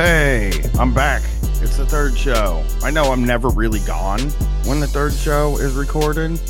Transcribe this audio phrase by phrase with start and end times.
[0.00, 1.22] Hey, I'm back.
[1.60, 2.64] It's the third show.
[2.84, 4.20] I know I'm never really gone
[4.64, 6.40] when the third show is recorded,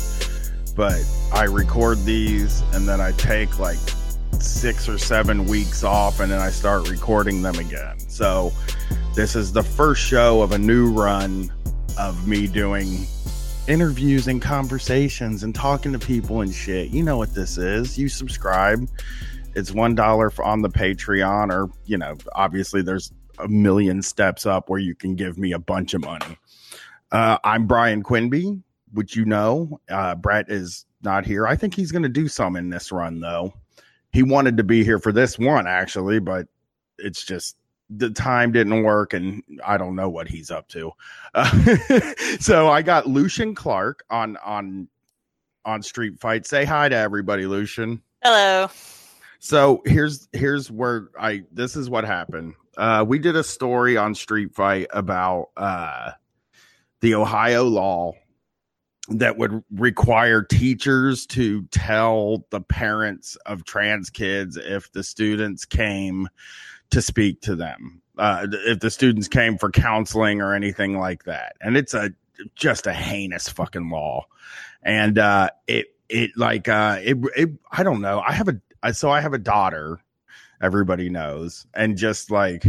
[0.75, 1.01] but
[1.33, 3.79] I record these and then I take like
[4.39, 7.97] six or seven weeks off and then I start recording them again.
[8.01, 8.53] So
[9.15, 11.51] this is the first show of a new run
[11.97, 13.07] of me doing
[13.67, 16.91] interviews and conversations and talking to people and shit.
[16.91, 17.97] You know what this is.
[17.97, 18.87] You subscribe.
[19.55, 24.69] It's one dollar on the Patreon, or you know, obviously there's a million steps up
[24.69, 26.37] where you can give me a bunch of money.
[27.11, 28.61] Uh, I'm Bryan Quinby,
[28.93, 29.79] which you know.
[29.89, 31.47] Uh, Brett is not here.
[31.47, 33.53] I think he's going to do some in this run, though.
[34.11, 36.47] He wanted to be here for this one, actually, but
[36.97, 37.55] it's just
[37.89, 40.91] the time didn't work, and I don't know what he's up to.
[41.33, 41.77] Uh,
[42.39, 44.87] so I got Lucian Clark on on
[45.65, 46.45] on Street Fight.
[46.45, 48.01] Say hi to everybody, Lucian.
[48.23, 48.69] Hello.
[49.39, 52.53] So here's here's where I this is what happened.
[52.79, 56.11] Uh, we did a story on Street Fight about uh,
[57.01, 58.13] the Ohio law
[59.09, 66.29] that would require teachers to tell the parents of trans kids if the students came
[66.91, 71.57] to speak to them, uh, if the students came for counseling or anything like that.
[71.59, 72.11] And it's a
[72.55, 74.25] just a heinous fucking law,
[74.81, 78.21] and uh, it it like uh, it it I don't know.
[78.25, 79.99] I have a so I have a daughter
[80.61, 82.65] everybody knows and just like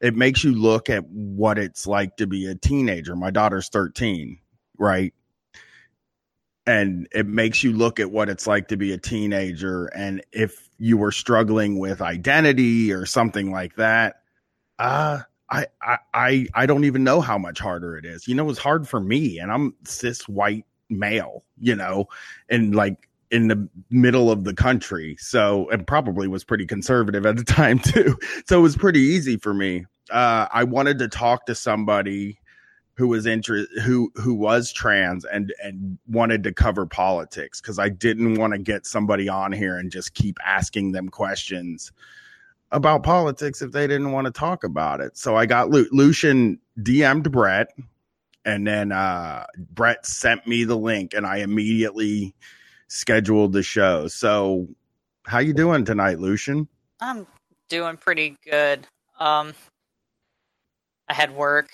[0.00, 4.38] it makes you look at what it's like to be a teenager my daughter's 13
[4.78, 5.12] right
[6.66, 10.68] and it makes you look at what it's like to be a teenager and if
[10.78, 14.22] you were struggling with identity or something like that
[14.78, 15.66] uh I,
[16.14, 18.28] I I don't even know how much harder it is.
[18.28, 21.44] You know, it's hard for me, and I'm cis white male.
[21.58, 22.08] You know,
[22.48, 25.16] and like in the middle of the country.
[25.18, 28.16] So, and probably was pretty conservative at the time too.
[28.46, 29.86] So it was pretty easy for me.
[30.10, 32.40] Uh, I wanted to talk to somebody
[32.94, 37.88] who was interest who who was trans and and wanted to cover politics because I
[37.88, 41.92] didn't want to get somebody on here and just keep asking them questions
[42.72, 45.16] about politics if they didn't want to talk about it.
[45.16, 47.68] So I got Lu- Lucian DM'd Brett,
[48.44, 52.34] and then uh, Brett sent me the link, and I immediately
[52.90, 54.08] scheduled the show.
[54.08, 54.68] So,
[55.24, 56.68] how you doing tonight, Lucian?
[57.00, 57.26] I'm
[57.68, 58.86] doing pretty good.
[59.18, 59.54] Um,
[61.08, 61.70] I had work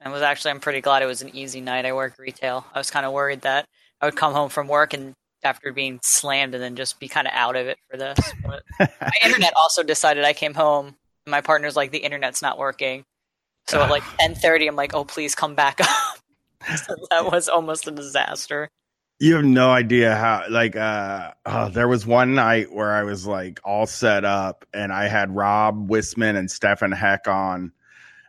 [0.00, 1.84] and was actually I'm pretty glad it was an easy night.
[1.84, 2.66] I work retail.
[2.74, 3.64] I was kind of worried that
[4.00, 5.14] I would come home from work and
[5.44, 8.18] after being slammed and then just be kind of out of it for this.
[8.44, 12.58] But my internet also decided I came home and my partner's like the internet's not
[12.58, 13.04] working.
[13.66, 16.18] So at like 10:30 I'm like, "Oh, please come back up."
[16.76, 18.68] so that was almost a disaster.
[19.20, 23.26] You have no idea how like uh oh, there was one night where I was
[23.26, 27.72] like all set up and I had Rob Wisman and Stefan Heck on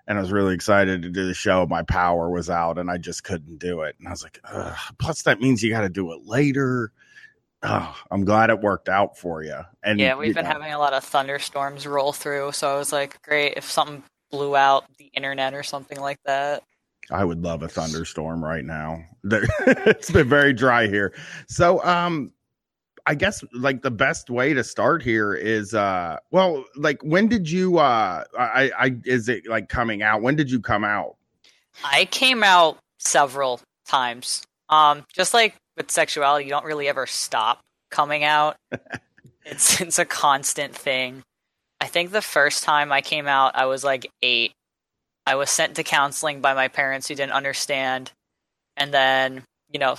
[0.10, 1.68] and I was really excited to do the show.
[1.68, 3.96] My power was out and I just couldn't do it.
[4.00, 4.76] And I was like, Ugh.
[4.98, 6.92] plus that means you got to do it later.
[7.62, 9.60] Oh, I'm glad it worked out for you.
[9.84, 12.92] And yeah, we've been know, having a lot of thunderstorms roll through, so I was
[12.92, 14.02] like, great if something
[14.32, 16.64] blew out the internet or something like that.
[17.12, 19.04] I would love a thunderstorm right now.
[19.24, 21.14] it's been very dry here.
[21.48, 22.32] So, um,
[23.10, 27.50] I guess like the best way to start here is uh well like when did
[27.50, 30.22] you uh I I is it like coming out?
[30.22, 31.16] When did you come out?
[31.84, 34.44] I came out several times.
[34.70, 38.56] Um just like with sexuality you don't really ever stop coming out.
[39.46, 41.24] It's it's a constant thing.
[41.82, 44.52] I think the first time I came out I was like 8
[45.30, 48.12] I was sent to counseling by my parents who didn't understand
[48.76, 49.96] and then you know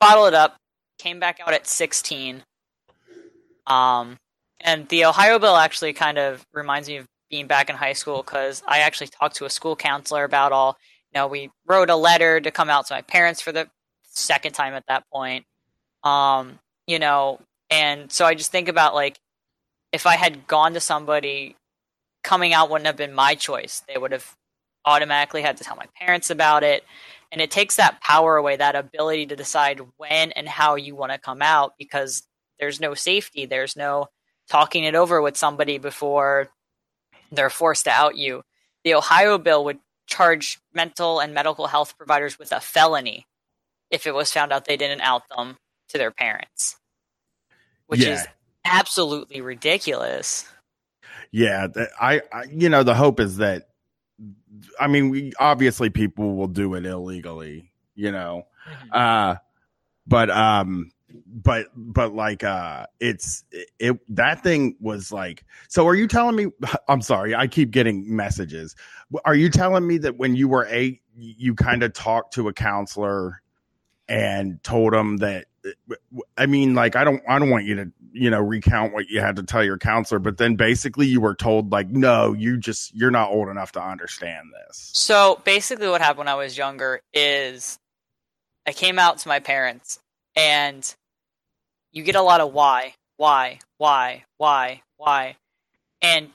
[0.00, 0.56] bottle it up
[0.98, 2.42] came back out at 16.
[3.66, 4.16] Um,
[4.60, 8.22] and the Ohio bill actually kind of reminds me of being back in high school
[8.22, 10.76] because I actually talked to a school counselor about all.
[11.12, 13.68] You know, we wrote a letter to come out to my parents for the
[14.02, 15.44] second time at that point.
[16.02, 19.18] Um, you know, and so I just think about like
[19.92, 21.54] if I had gone to somebody,
[22.24, 23.82] coming out wouldn't have been my choice.
[23.86, 24.34] They would have
[24.88, 26.84] automatically had to tell my parents about it.
[27.30, 31.12] And it takes that power away that ability to decide when and how you want
[31.12, 32.22] to come out because
[32.58, 33.46] there's no safety.
[33.46, 34.06] There's no
[34.48, 36.48] talking it over with somebody before
[37.30, 38.42] they're forced to out you.
[38.84, 43.26] The ohio bill would charge mental and medical health providers with a felony
[43.90, 45.58] if it was found out they didn't out them
[45.90, 46.78] to their parents
[47.88, 48.14] which yeah.
[48.14, 48.26] is
[48.64, 50.46] absolutely ridiculous.
[51.32, 51.66] Yeah
[52.00, 53.68] I, I you know the hope is that
[54.80, 58.46] I mean, we obviously people will do it illegally, you know.
[58.68, 58.88] Mm-hmm.
[58.92, 59.36] Uh
[60.08, 60.90] but um
[61.26, 63.44] but but like uh it's
[63.78, 66.46] it that thing was like so are you telling me
[66.88, 68.74] i'm sorry i keep getting messages
[69.24, 72.52] are you telling me that when you were eight you kind of talked to a
[72.52, 73.40] counselor
[74.08, 75.46] and told him that
[76.36, 79.20] i mean like i don't i don't want you to you know recount what you
[79.20, 82.94] had to tell your counselor but then basically you were told like no you just
[82.94, 87.00] you're not old enough to understand this So basically, what happened when I was younger
[87.12, 87.78] is
[88.66, 89.98] I came out to my parents,
[90.36, 90.94] and
[91.92, 95.36] you get a lot of why, why, why, why, why,
[96.02, 96.30] and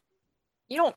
[0.70, 0.96] you don't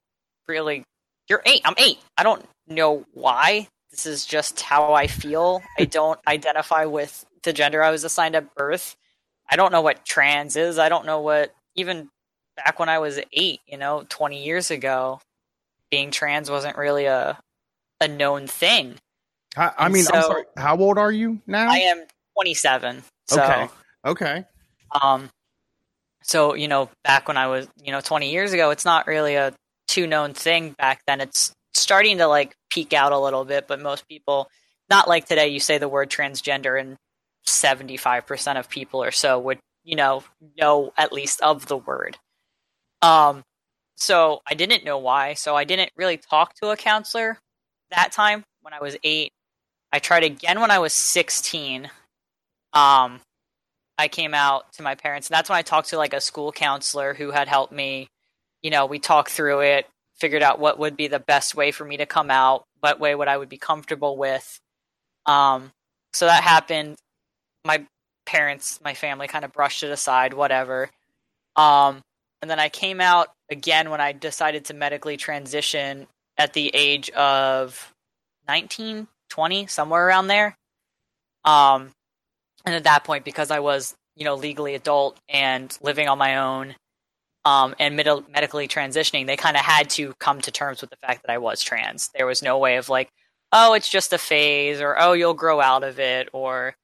[0.48, 0.84] really.
[1.28, 1.62] You're eight.
[1.64, 1.98] I'm eight.
[2.16, 3.68] I don't know why.
[3.96, 5.62] This is just how I feel.
[5.78, 8.96] I don't identify with the gender I was assigned at birth.
[9.50, 10.78] I don't know what trans is.
[10.78, 12.08] I don't know what even
[12.56, 13.60] back when I was eight.
[13.66, 15.20] You know, twenty years ago,
[15.90, 17.38] being trans wasn't really a
[18.00, 18.94] a known thing.
[19.56, 22.04] i, I mean i'm so- sorry how old are you now I am
[22.34, 23.02] 27.
[23.28, 23.68] So, okay
[24.04, 24.44] okay
[25.02, 25.30] um,
[26.22, 29.36] so you know, back when I was, you know, 20 years ago, it's not really
[29.36, 29.52] a
[29.88, 31.20] too known thing back then.
[31.20, 34.48] It's starting to like peak out a little bit, but most people,
[34.88, 36.96] not like today, you say the word transgender and
[37.46, 40.24] 75% of people or so would, you know,
[40.58, 42.16] know at least of the word.
[43.02, 43.42] Um,
[43.96, 45.34] so I didn't know why.
[45.34, 47.38] So I didn't really talk to a counselor
[47.90, 49.32] that time when I was eight.
[49.92, 51.90] I tried again when I was 16.
[52.72, 53.20] Um,
[53.98, 56.52] I came out to my parents, and that's when I talked to like a school
[56.52, 58.08] counselor who had helped me.
[58.62, 59.86] You know, we talked through it,
[60.18, 63.14] figured out what would be the best way for me to come out, what way
[63.14, 64.58] would I would be comfortable with.
[65.26, 65.72] Um,
[66.12, 66.96] so that happened.
[67.64, 67.84] My
[68.24, 70.90] parents, my family kind of brushed it aside, whatever.
[71.56, 72.02] Um,
[72.42, 76.06] and then I came out again when I decided to medically transition
[76.38, 77.92] at the age of
[78.48, 80.56] 19, 20, somewhere around there.
[81.44, 81.92] Um,
[82.64, 86.36] and at that point, because I was, you know, legally adult and living on my
[86.38, 86.74] own,
[87.46, 90.96] um, and med- medically transitioning, they kind of had to come to terms with the
[90.98, 92.10] fact that I was trans.
[92.16, 93.10] There was no way of like,
[93.52, 96.76] oh, it's just a phase, or oh, you'll grow out of it, or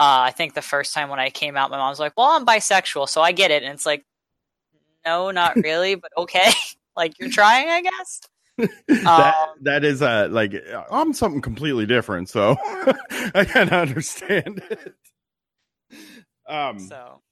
[0.00, 2.28] uh, I think the first time when I came out, my mom was like, "Well,
[2.32, 4.04] I'm bisexual, so I get it," and it's like,
[5.06, 6.50] no, not really, but okay,
[6.96, 8.20] like you're trying, I guess.
[8.88, 10.52] that, Um, that is uh like
[10.90, 12.56] i'm something completely different so
[13.34, 14.94] i can understand it
[16.48, 17.22] um So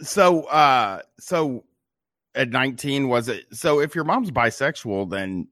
[0.00, 1.64] so uh so
[2.34, 5.48] at 19 was it so if your mom's bisexual then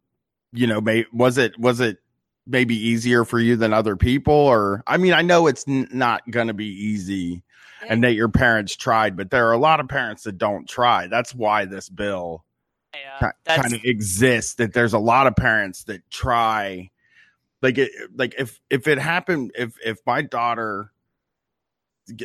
[0.52, 1.99] you know may, was it was it
[2.46, 4.34] maybe easier for you than other people?
[4.34, 7.43] Or i mean i know it's n- not gonna be easy
[7.88, 11.08] and that your parents tried but there are a lot of parents that don't try.
[11.08, 12.44] That's why this bill
[12.94, 16.90] yeah, kind of exists that there's a lot of parents that try.
[17.62, 20.93] Like it like if if it happened if if my daughter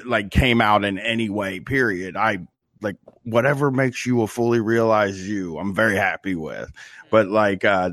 [0.04, 2.40] like came out in any way period i
[2.82, 6.72] like whatever makes you a fully realized you i'm very happy with
[7.10, 7.92] but like uh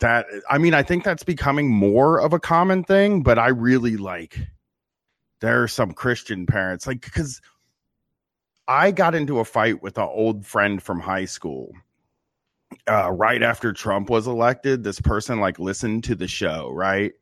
[0.00, 3.96] that i mean i think that's becoming more of a common thing but i really
[3.96, 4.38] like
[5.40, 7.40] there are some christian parents like because
[8.66, 11.72] i got into a fight with an old friend from high school
[12.86, 17.12] uh, right after Trump was elected, this person like listened to the show, right?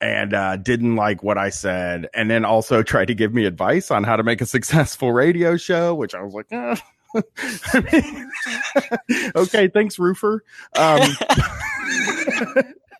[0.00, 3.90] And uh, didn't like what I said, and then also tried to give me advice
[3.90, 6.76] on how to make a successful radio show, which I was like, eh.
[9.36, 10.44] Okay, thanks, roofer.
[10.76, 11.00] Um,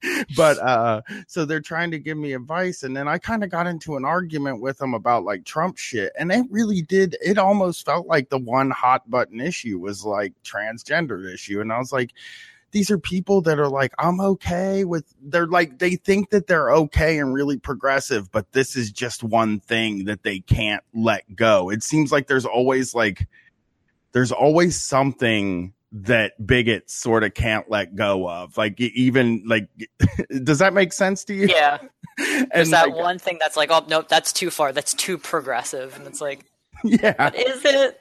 [0.36, 3.66] but uh so they're trying to give me advice and then i kind of got
[3.66, 7.84] into an argument with them about like trump shit and it really did it almost
[7.84, 12.12] felt like the one hot button issue was like transgender issue and i was like
[12.74, 16.70] these are people that are like i'm okay with they're like they think that they're
[16.72, 21.70] okay and really progressive but this is just one thing that they can't let go
[21.70, 23.28] it seems like there's always like
[24.12, 29.68] there's always something that bigots sort of can't let go of like even like
[30.42, 31.78] does that make sense to you yeah.
[32.18, 34.72] and There's that like, one thing that's like, oh no, that's too far.
[34.72, 36.44] That's too progressive, and it's like,
[36.84, 38.00] yeah is it?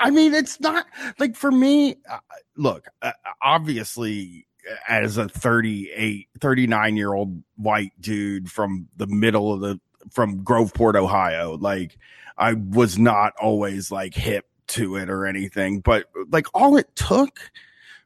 [0.00, 0.86] I mean, it's not
[1.18, 1.96] like for me.
[2.10, 2.18] Uh,
[2.56, 3.12] look, uh,
[3.42, 4.46] obviously,
[4.88, 10.96] as a 38, 39 year old white dude from the middle of the from Groveport,
[10.96, 11.96] Ohio, like
[12.36, 17.50] I was not always like hip to it or anything, but like all it took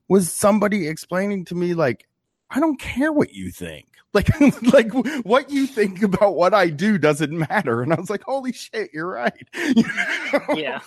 [0.09, 2.07] was somebody explaining to me, like,
[2.51, 3.88] I don't care what you think.
[4.15, 4.29] Like,
[4.73, 4.93] like
[5.25, 7.83] what you think about what I do doesn't matter.
[7.83, 9.49] And I was like, holy shit, you're right.
[9.55, 9.85] You
[10.33, 10.55] know?
[10.57, 10.81] Yeah.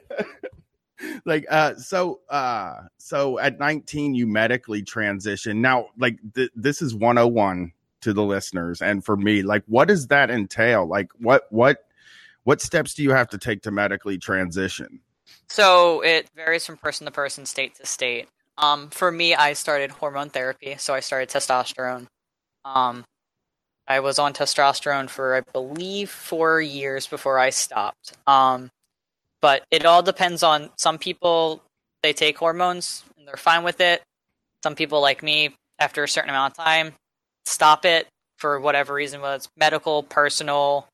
[1.25, 6.95] like uh so uh so at 19 you medically transition now like th- this is
[6.95, 7.73] 101
[8.03, 11.87] to the listeners and for me like what does that entail like what what
[12.45, 15.01] what steps do you have to take to medically transition?
[15.49, 18.29] So it varies from person to person, state to state.
[18.59, 22.07] Um, for me, I started hormone therapy, so I started testosterone.
[22.65, 23.05] Um,
[23.87, 28.13] I was on testosterone for, I believe, four years before I stopped.
[28.27, 28.71] Um,
[29.43, 31.63] but it all depends on some people,
[32.03, 34.03] they take hormones and they're fine with it.
[34.63, 36.93] Some people, like me, after a certain amount of time,
[37.47, 38.07] stop it
[38.39, 40.87] for whatever reason, whether it's medical, personal,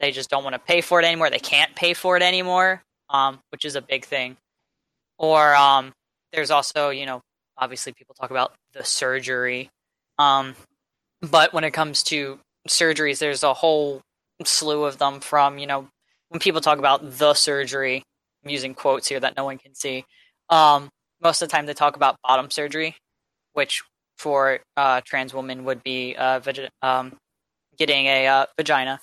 [0.00, 1.30] they just don't want to pay for it anymore.
[1.30, 4.36] They can't pay for it anymore, um, which is a big thing.
[5.18, 5.92] Or um,
[6.32, 7.20] there's also, you know,
[7.56, 9.70] obviously people talk about the surgery.
[10.18, 10.54] Um,
[11.30, 12.38] but when it comes to
[12.68, 14.00] surgeries, there's a whole
[14.44, 15.88] slew of them from, you know,
[16.28, 18.02] when people talk about the surgery,
[18.44, 20.04] I'm using quotes here that no one can see.
[20.50, 20.88] Um,
[21.22, 22.96] most of the time they talk about bottom surgery,
[23.52, 23.82] which
[24.18, 26.40] for uh, trans women would be uh,
[26.82, 27.16] um,
[27.78, 29.00] getting a uh, vagina.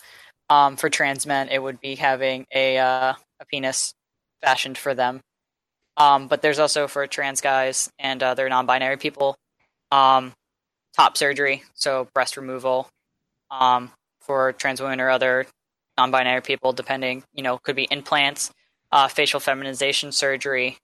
[0.49, 3.93] Um, for trans men, it would be having a uh, a penis
[4.41, 5.21] fashioned for them.
[5.97, 9.35] Um, but there's also for trans guys and other non-binary people,
[9.91, 10.33] um,
[10.95, 12.89] top surgery, so breast removal.
[13.49, 15.45] Um, for trans women or other
[15.97, 18.51] non-binary people, depending, you know, could be implants,
[18.91, 20.77] uh, facial feminization surgery,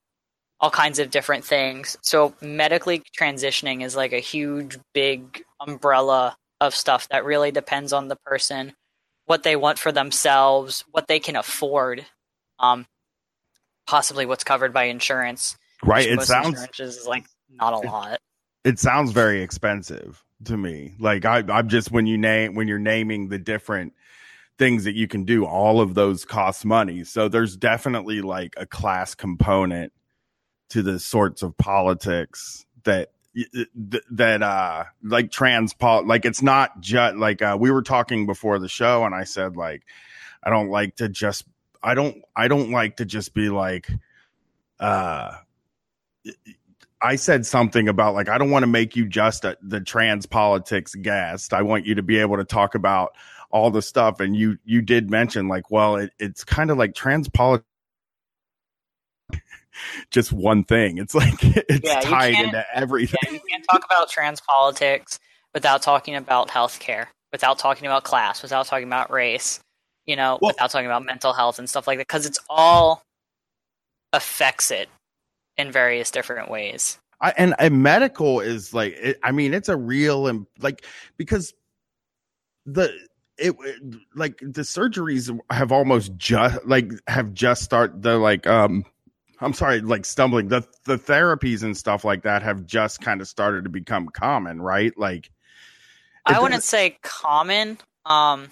[0.59, 1.97] all kinds of different things.
[2.01, 8.07] So medically transitioning is like a huge, big umbrella of stuff that really depends on
[8.07, 8.73] the person
[9.25, 12.05] what they want for themselves, what they can afford,
[12.59, 12.85] um,
[13.85, 15.57] possibly what's covered by insurance.
[15.83, 16.07] Right.
[16.09, 18.19] It sounds is like not a lot.
[18.67, 20.93] It sounds very expensive to me.
[20.99, 23.93] Like I, I'm just when you name when you're naming the different
[24.57, 27.05] things that you can do, all of those cost money.
[27.05, 29.93] So there's definitely like a class component
[30.71, 33.11] to the sorts of politics that
[34.11, 38.67] that uh like trans like it's not just like uh we were talking before the
[38.67, 39.83] show and I said like
[40.43, 41.45] I don't like to just
[41.81, 43.89] I don't I don't like to just be like
[44.77, 45.37] uh
[47.01, 50.25] I said something about like I don't want to make you just a, the trans
[50.25, 51.53] politics guest.
[51.53, 53.15] I want you to be able to talk about
[53.49, 56.93] all the stuff and you you did mention like well it, it's kind of like
[56.93, 57.65] trans politics
[60.11, 60.97] just one thing.
[60.97, 63.19] It's like it's yeah, tied into everything.
[63.23, 65.19] Yeah, you can't talk about trans politics
[65.53, 69.59] without talking about healthcare, without talking about class, without talking about race,
[70.05, 73.03] you know, well, without talking about mental health and stuff like that, because it's all
[74.13, 74.89] affects it
[75.57, 76.99] in various different ways.
[77.19, 80.85] I, and a medical is like, it, I mean, it's a real and like
[81.17, 81.53] because
[82.65, 82.91] the
[83.37, 83.55] it
[84.15, 88.85] like the surgeries have almost just like have just start the like um
[89.39, 90.47] I'm sorry, like stumbling.
[90.47, 94.61] The the therapies and stuff like that have just kind of started to become common,
[94.61, 94.97] right?
[94.97, 95.29] Like
[96.25, 97.77] I wouldn't say common.
[98.05, 98.49] Um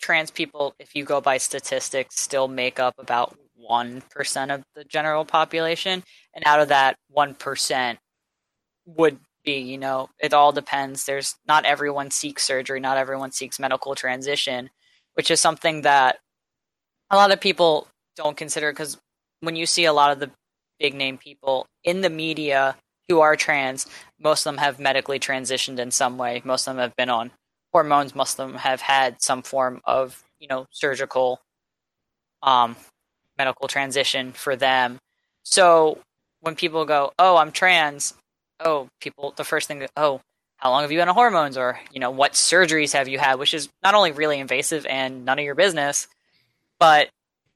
[0.00, 4.84] trans people, if you go by statistics, still make up about one percent of the
[4.84, 6.02] general population.
[6.34, 7.98] And out of that one percent
[8.86, 11.04] would be, you know, it all depends.
[11.04, 14.70] There's not everyone seeks surgery, not everyone seeks medical transition,
[15.14, 16.18] which is something that
[17.10, 18.98] a lot of people don't consider because
[19.40, 20.30] when you see a lot of the
[20.78, 22.76] big name people in the media
[23.08, 23.86] who are trans,
[24.18, 26.40] most of them have medically transitioned in some way.
[26.44, 27.30] Most of them have been on
[27.72, 28.14] hormones.
[28.14, 31.40] Most of them have had some form of, you know, surgical,
[32.42, 32.76] um,
[33.40, 34.98] medical transition for them.
[35.42, 35.98] So
[36.40, 38.14] when people go, "Oh, I'm trans,"
[38.60, 40.20] oh, people, the first thing, oh,
[40.56, 43.38] how long have you been on hormones, or you know, what surgeries have you had?
[43.38, 46.06] Which is not only really invasive and none of your business,
[46.78, 47.08] but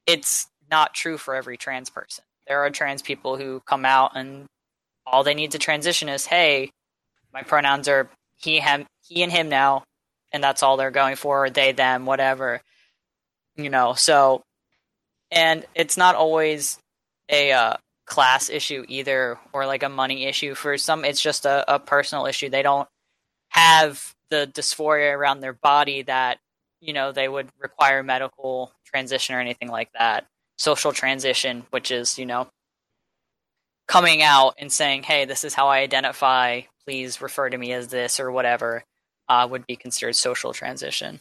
[0.07, 2.25] it's not true for every trans person.
[2.47, 4.47] There are trans people who come out and
[5.07, 6.71] all they need to transition is, hey,
[7.33, 9.85] my pronouns are he, him, he and him now,
[10.33, 12.61] and that's all they're going for, they, them, whatever.
[13.57, 14.43] You know, so,
[15.35, 16.79] and it's not always
[17.29, 17.77] a uh,
[18.07, 20.55] class issue either, or like a money issue.
[20.55, 22.49] For some, it's just a, a personal issue.
[22.49, 22.89] They don't
[23.49, 26.39] have the dysphoria around their body that
[26.81, 30.27] you know they would require medical transition or anything like that
[30.57, 32.49] social transition, which is, you know,
[33.87, 37.89] coming out and saying, hey, this is how I identify, please refer to me as
[37.89, 38.85] this or whatever,
[39.29, 41.21] uh, would be considered social transition.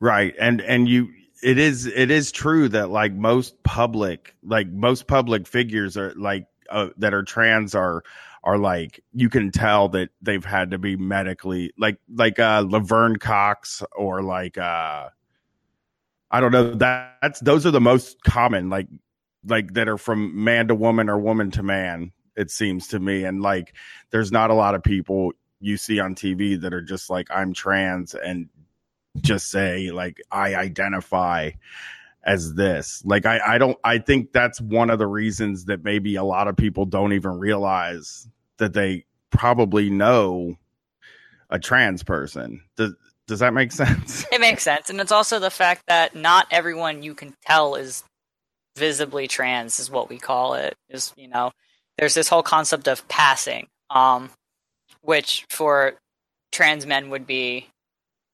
[0.00, 0.34] Right.
[0.38, 1.08] And, and you,
[1.42, 6.46] it is, it is true that like most public, like most public figures are like,
[6.70, 8.02] uh, that are trans are,
[8.42, 13.16] are like you can tell that they've had to be medically like like uh Laverne
[13.16, 15.08] Cox or like uh
[16.30, 16.74] I don't know.
[16.74, 18.88] That, that's those are the most common, like
[19.44, 22.12] like that are from man to woman or woman to man.
[22.36, 23.74] It seems to me, and like
[24.10, 27.54] there's not a lot of people you see on TV that are just like I'm
[27.54, 28.48] trans and
[29.22, 31.50] just say like I identify
[32.26, 33.02] as this.
[33.04, 36.48] Like I, I don't I think that's one of the reasons that maybe a lot
[36.48, 40.56] of people don't even realize that they probably know
[41.50, 42.60] a trans person.
[42.76, 42.94] Does
[43.26, 44.26] does that make sense?
[44.30, 44.90] It makes sense.
[44.90, 48.04] And it's also the fact that not everyone you can tell is
[48.76, 50.74] visibly trans is what we call it.
[50.90, 51.52] Is you know,
[51.96, 53.68] there's this whole concept of passing.
[53.88, 54.30] Um
[55.02, 55.94] which for
[56.50, 57.68] trans men would be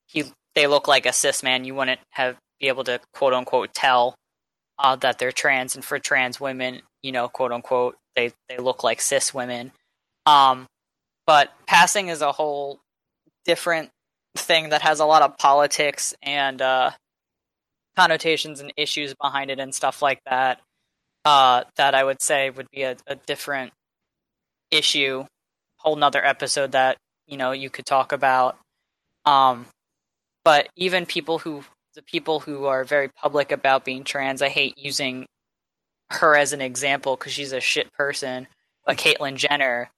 [0.06, 1.64] he they look like a cis man.
[1.64, 4.14] You wouldn't have be able to quote unquote tell
[4.78, 8.82] uh, that they're trans, and for trans women, you know, quote unquote, they they look
[8.84, 9.72] like cis women.
[10.26, 10.66] Um,
[11.26, 12.80] but passing is a whole
[13.44, 13.90] different
[14.36, 16.90] thing that has a lot of politics and uh,
[17.96, 20.60] connotations and issues behind it and stuff like that.
[21.24, 23.72] Uh, that I would say would be a, a different
[24.70, 25.24] issue,
[25.76, 28.58] whole nother episode that you know you could talk about.
[29.24, 29.66] Um,
[30.44, 34.78] but even people who the people who are very public about being trans, I hate
[34.78, 35.26] using
[36.10, 38.46] her as an example because she's a shit person.
[38.86, 39.90] But Caitlyn Jenner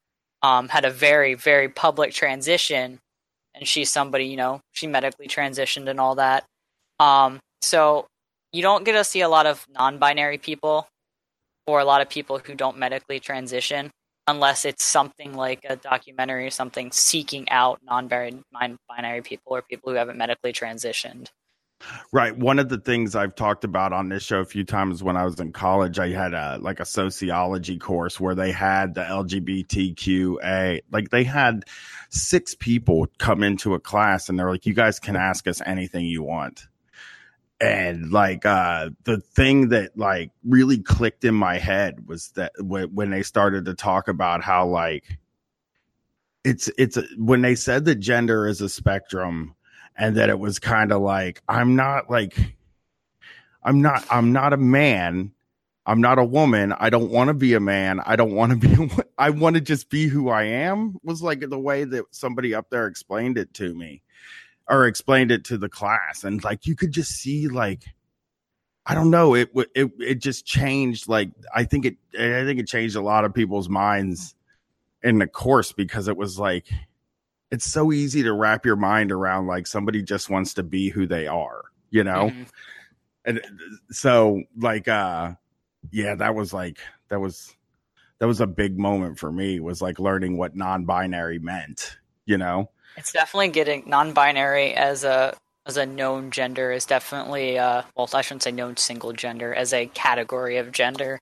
[0.43, 2.99] um, had a very, very public transition,
[3.55, 6.45] and she's somebody, you know, she medically transitioned and all that.
[6.99, 8.07] Um, so
[8.53, 10.89] you don't get to see a lot of non binary people
[11.67, 13.91] or a lot of people who don't medically transition
[14.27, 19.97] unless it's something like a documentary or something seeking out non-binary people or people who
[19.97, 21.29] haven't medically transitioned.
[22.13, 22.35] Right.
[22.35, 25.25] One of the things I've talked about on this show a few times when I
[25.25, 30.81] was in college, I had a like a sociology course where they had the LGBTQA,
[30.91, 31.65] like they had
[32.09, 36.07] six people come into a class and they're like, you guys can ask us anything
[36.07, 36.69] you want
[37.61, 42.89] and like uh the thing that like really clicked in my head was that w-
[42.89, 45.19] when they started to talk about how like
[46.43, 49.55] it's it's when they said that gender is a spectrum
[49.97, 52.37] and that it was kind of like i'm not like
[53.63, 55.31] i'm not i'm not a man.
[55.87, 56.73] I'm not a woman.
[56.73, 58.01] I don't want to be a man.
[58.07, 58.57] I don't want to
[58.89, 62.55] be i want to just be who i am was like the way that somebody
[62.55, 64.03] up there explained it to me
[64.69, 67.85] or explained it to the class and like you could just see like
[68.87, 72.67] I don't know it it it just changed like I think it I think it
[72.67, 74.35] changed a lot of people's minds
[75.03, 76.67] in the course because it was like
[77.51, 81.07] it's so easy to wrap your mind around like somebody just wants to be who
[81.07, 82.31] they are, you know?
[82.31, 82.43] Mm-hmm.
[83.27, 83.41] And
[83.91, 85.33] so like uh
[85.91, 87.55] yeah, that was like that was
[88.19, 92.71] that was a big moment for me was like learning what non-binary meant, you know?
[92.97, 98.21] It's definitely getting non-binary as a as a known gender is definitely uh well I
[98.23, 101.21] shouldn't say known single gender as a category of gender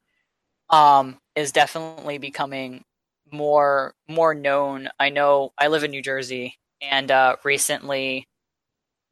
[0.70, 2.84] um is definitely becoming
[3.32, 4.88] more more known.
[5.00, 8.26] I know I live in New Jersey and uh recently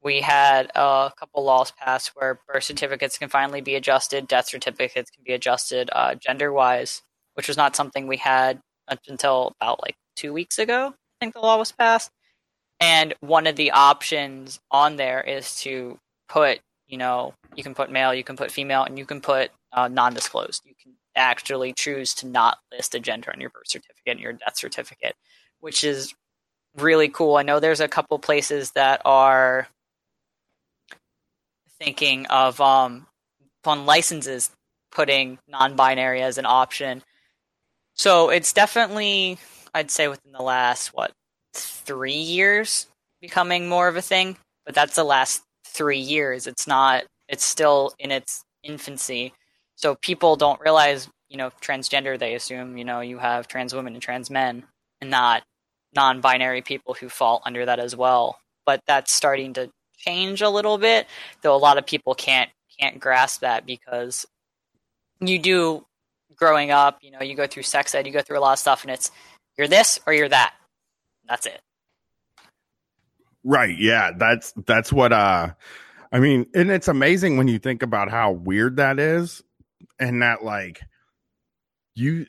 [0.02, 5.10] we had a couple laws passed where birth certificates can finally be adjusted, death certificates
[5.10, 7.02] can be adjusted uh, gender wise,
[7.34, 10.94] which was not something we had up until about like two weeks ago.
[10.94, 12.10] I think the law was passed.
[12.80, 17.90] And one of the options on there is to put, you know, you can put
[17.90, 20.62] male, you can put female, and you can put uh, non-disclosed.
[20.64, 24.32] You can actually choose to not list a gender on your birth certificate and your
[24.32, 25.14] death certificate,
[25.60, 26.14] which is
[26.76, 27.36] really cool.
[27.36, 29.68] I know there's a couple places that are
[31.78, 33.06] thinking of um,
[33.64, 34.50] on licenses
[34.90, 37.02] putting non-binary as an option.
[37.94, 39.38] So it's definitely,
[39.74, 41.12] I'd say, within the last what
[41.90, 42.86] three years
[43.20, 46.46] becoming more of a thing, but that's the last three years.
[46.46, 49.34] It's not, it's still in its infancy.
[49.74, 53.94] So people don't realize, you know, transgender, they assume, you know, you have trans women
[53.94, 54.62] and trans men
[55.00, 55.42] and not
[55.96, 58.38] non binary people who fall under that as well.
[58.64, 61.08] But that's starting to change a little bit,
[61.42, 64.26] though a lot of people can't can't grasp that because
[65.20, 65.84] you do
[66.36, 68.58] growing up, you know, you go through sex ed, you go through a lot of
[68.60, 69.10] stuff and it's
[69.58, 70.54] you're this or you're that.
[71.28, 71.60] That's it.
[73.44, 73.76] Right.
[73.78, 74.12] Yeah.
[74.16, 75.50] That's that's what uh
[76.12, 79.42] I mean, and it's amazing when you think about how weird that is
[80.00, 80.80] and that like
[81.94, 82.26] you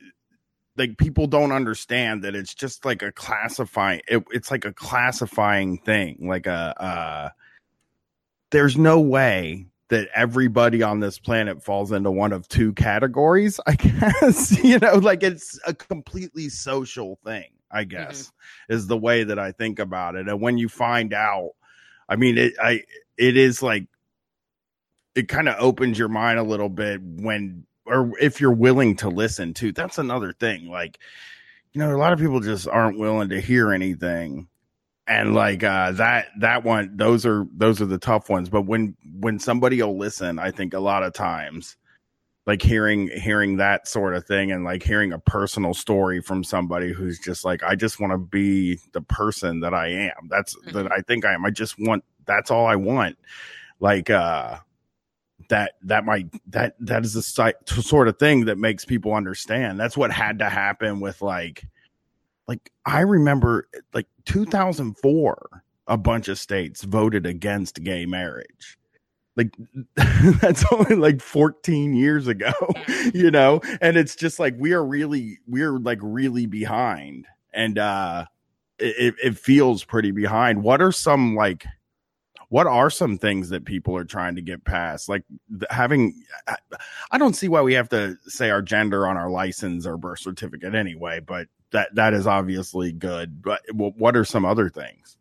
[0.77, 5.77] like people don't understand that it's just like a classifying it, it's like a classifying
[5.79, 7.29] thing like a uh
[8.51, 13.75] there's no way that everybody on this planet falls into one of two categories i
[13.75, 17.89] guess you know like it's a completely social thing I mm-hmm.
[17.89, 18.73] guess mm-hmm.
[18.73, 20.27] is the way that I think about it.
[20.27, 21.51] And when you find out,
[22.07, 22.83] I mean, it, I,
[23.17, 23.87] it is like,
[25.15, 29.09] it kind of opens your mind a little bit when, or if you're willing to
[29.09, 30.69] listen to, that's another thing.
[30.69, 30.99] Like,
[31.73, 34.47] you know, a lot of people just aren't willing to hear anything
[35.07, 38.95] and like uh that that one those are those are the tough ones but when
[39.19, 41.75] when somebody will listen i think a lot of times
[42.47, 46.91] like hearing hearing that sort of thing and like hearing a personal story from somebody
[46.91, 50.27] who's just like i just want to be the person that i am.
[50.29, 50.77] That's mm-hmm.
[50.77, 51.45] that i think i am.
[51.45, 53.17] I just want that's all i want.
[53.79, 54.57] Like uh
[55.49, 59.79] that that might that that is the sort of thing that makes people understand.
[59.79, 61.63] That's what had to happen with like
[62.47, 68.77] like i remember like 2004 a bunch of states voted against gay marriage
[69.35, 69.55] like
[70.41, 72.51] that's only like 14 years ago
[73.13, 73.61] you know?
[73.79, 77.27] And it's just like we are really we're like really behind.
[77.53, 78.25] And uh
[78.79, 80.63] it, it feels pretty behind.
[80.63, 81.65] What are some like
[82.49, 85.07] what are some things that people are trying to get past?
[85.07, 85.23] Like
[85.69, 86.21] having
[87.11, 90.19] i don't see why we have to say our gender on our license or birth
[90.19, 93.41] certificate anyway but that that is obviously good.
[93.41, 95.17] But what are some other things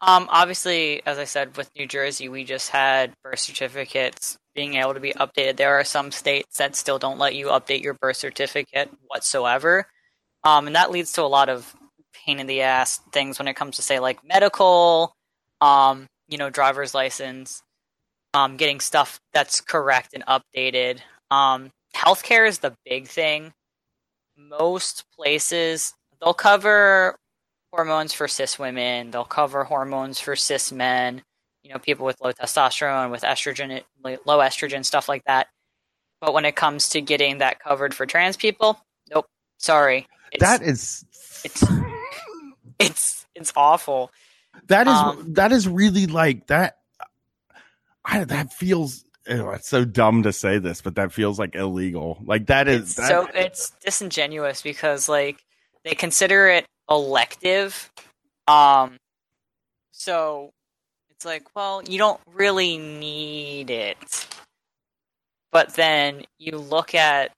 [0.00, 4.94] um, obviously, as I said, with New Jersey, we just had birth certificates being able
[4.94, 5.56] to be updated.
[5.56, 9.86] There are some states that still don't let you update your birth certificate whatsoever.
[10.42, 11.74] Um, and that leads to a lot of
[12.14, 15.12] pain in the ass things when it comes to, say, like medical,
[15.60, 17.62] um, you know, driver's license,
[18.32, 21.00] um, getting stuff that's correct and updated.
[21.30, 23.52] Um, healthcare is the big thing.
[24.36, 27.16] Most places, they'll cover
[27.72, 29.10] hormones for cis women.
[29.10, 31.22] They'll cover hormones for cis men.
[31.62, 35.48] You know, people with low testosterone, with estrogen, low estrogen, stuff like that.
[36.20, 38.80] But when it comes to getting that covered for trans people,
[39.12, 39.26] nope.
[39.58, 40.06] Sorry.
[40.32, 41.04] It's, that is
[41.44, 41.64] it's
[42.78, 44.10] it's it's awful.
[44.66, 46.78] That is um, that is really like that.
[48.04, 52.18] I, that feels oh, it's so dumb to say this, but that feels like illegal.
[52.24, 55.44] Like that is that, so it's disingenuous because like
[55.84, 57.90] they consider it elective.
[58.48, 58.96] Um,
[59.92, 60.50] so
[61.10, 64.26] it's like, well, you don't really need it.
[65.52, 67.32] But then you look at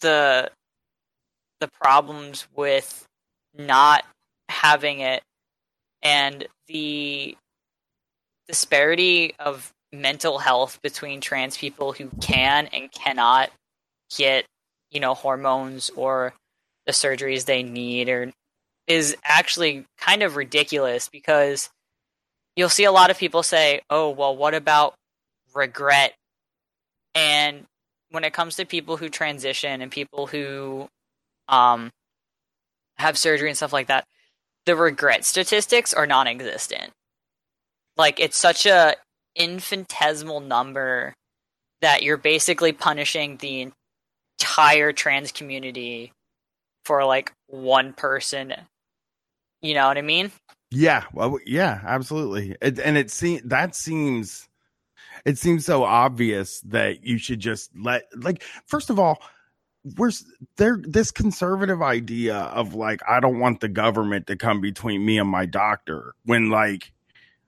[0.00, 0.50] the
[1.60, 3.04] the problems with
[3.56, 4.04] not
[4.48, 5.22] having it
[6.02, 7.36] and the
[8.46, 13.50] disparity of mental health between trans people who can and cannot
[14.16, 14.44] get,
[14.90, 16.32] you know, hormones or
[16.88, 18.32] the surgeries they need or
[18.86, 21.68] is actually kind of ridiculous because
[22.56, 24.94] you'll see a lot of people say, "Oh, well, what about
[25.54, 26.14] regret?"
[27.14, 27.66] And
[28.10, 30.88] when it comes to people who transition and people who
[31.46, 31.90] um,
[32.96, 34.06] have surgery and stuff like that,
[34.64, 36.90] the regret statistics are non-existent.
[37.98, 38.96] Like it's such a
[39.36, 41.12] infinitesimal number
[41.82, 43.70] that you're basically punishing the
[44.40, 46.12] entire trans community
[46.88, 48.54] for like one person.
[49.60, 50.32] You know what I mean?
[50.70, 52.56] Yeah, well, yeah, absolutely.
[52.62, 54.48] It, and it seems that seems
[55.26, 59.20] it seems so obvious that you should just let like first of all
[59.96, 60.12] we're
[60.56, 65.18] there this conservative idea of like i don't want the government to come between me
[65.18, 66.92] and my doctor when like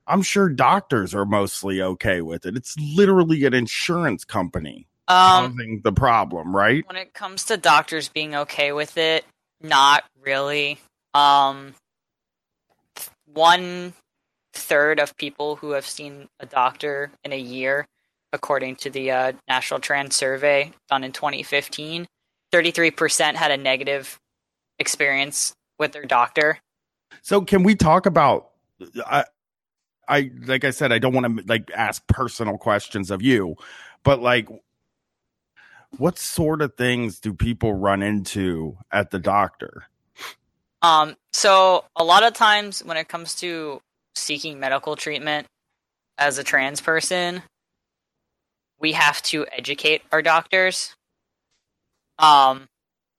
[0.07, 5.81] i'm sure doctors are mostly okay with it it's literally an insurance company um, causing
[5.83, 6.87] the problem, right?
[6.87, 9.25] When it comes to doctors being okay with it,
[9.61, 10.79] not really.
[11.14, 11.75] Um,
[13.27, 13.92] one
[14.53, 17.87] third of people who have seen a doctor in a year,
[18.33, 22.07] according to the uh, National Trans Survey done in 2015,
[22.53, 24.18] 33% had a negative
[24.79, 26.59] experience with their doctor.
[27.23, 28.51] So, can we talk about?
[29.07, 29.25] I,
[30.09, 33.57] I like I said, I don't want to like ask personal questions of you,
[34.05, 34.49] but like
[35.98, 39.85] what sort of things do people run into at the doctor?
[40.83, 43.81] Um, so a lot of times when it comes to
[44.14, 45.46] seeking medical treatment
[46.16, 47.42] as a trans person,
[48.79, 50.94] we have to educate our doctors.
[52.18, 52.66] Um,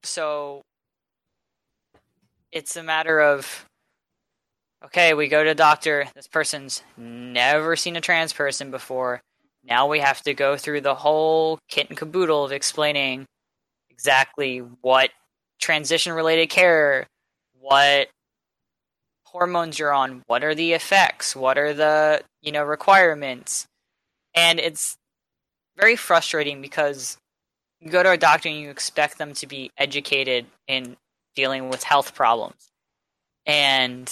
[0.03, 0.61] so
[2.51, 3.65] it's a matter of
[4.85, 6.07] okay, we go to a doctor.
[6.15, 9.21] This person's never seen a trans person before.
[9.63, 13.25] Now we have to go through the whole kit and caboodle of explaining
[13.89, 15.11] exactly what
[15.59, 17.07] transition related care,
[17.59, 18.07] what
[19.25, 23.67] hormones you're on, what are the effects, what are the, you know, requirements.
[24.33, 24.97] And it's
[25.77, 27.17] very frustrating because
[27.79, 30.97] you go to a doctor and you expect them to be educated in
[31.35, 32.71] dealing with health problems.
[33.45, 34.11] And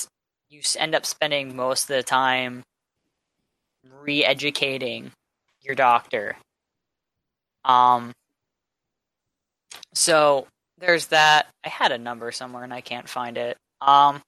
[0.50, 2.64] you end up spending most of the time
[4.02, 5.12] re educating
[5.62, 6.38] your doctor.
[7.66, 8.14] Um,
[9.94, 10.48] so
[10.80, 11.48] there's that.
[11.66, 13.58] I had a number somewhere and I can't find it.
[13.82, 14.22] Um,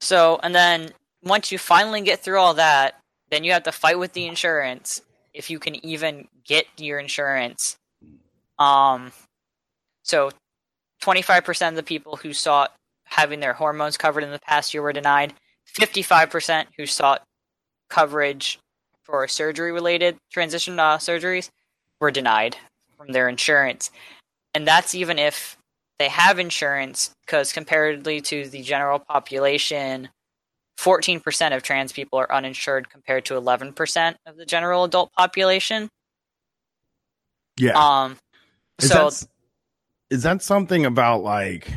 [0.00, 0.92] So, and then
[1.24, 2.96] once you finally get through all that,
[3.30, 5.02] then you have to fight with the insurance
[5.34, 7.76] if you can even get your insurance.
[8.58, 9.12] Um,
[10.02, 10.30] so
[11.02, 12.72] 25% of the people who sought
[13.04, 15.34] having their hormones covered in the past year were denied.
[15.78, 17.22] 55% who sought
[17.90, 18.58] coverage
[19.06, 21.50] for surgery related transition uh, surgeries
[22.00, 22.56] were denied
[22.96, 23.90] from their insurance.
[24.52, 25.56] And that's even if
[25.98, 30.08] they have insurance, because comparatively to the general population,
[30.78, 35.88] 14% of trans people are uninsured compared to 11% of the general adult population.
[37.56, 37.72] Yeah.
[37.72, 38.18] Um,
[38.80, 39.26] Is so that,
[40.10, 41.70] is that something about like,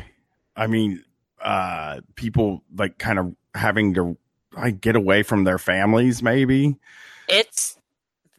[0.54, 1.04] I mean,
[1.40, 4.18] uh, people like kind of having to
[4.54, 6.76] like get away from their families, maybe?
[7.30, 7.76] It's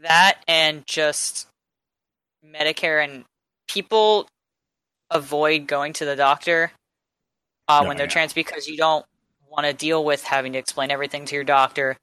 [0.01, 1.47] that and just
[2.45, 3.23] Medicare and
[3.67, 4.27] people
[5.10, 6.71] avoid going to the doctor
[7.67, 8.12] uh, when they're yeah.
[8.12, 9.06] trans because you don't
[9.49, 11.97] want to deal with having to explain everything to your doctor,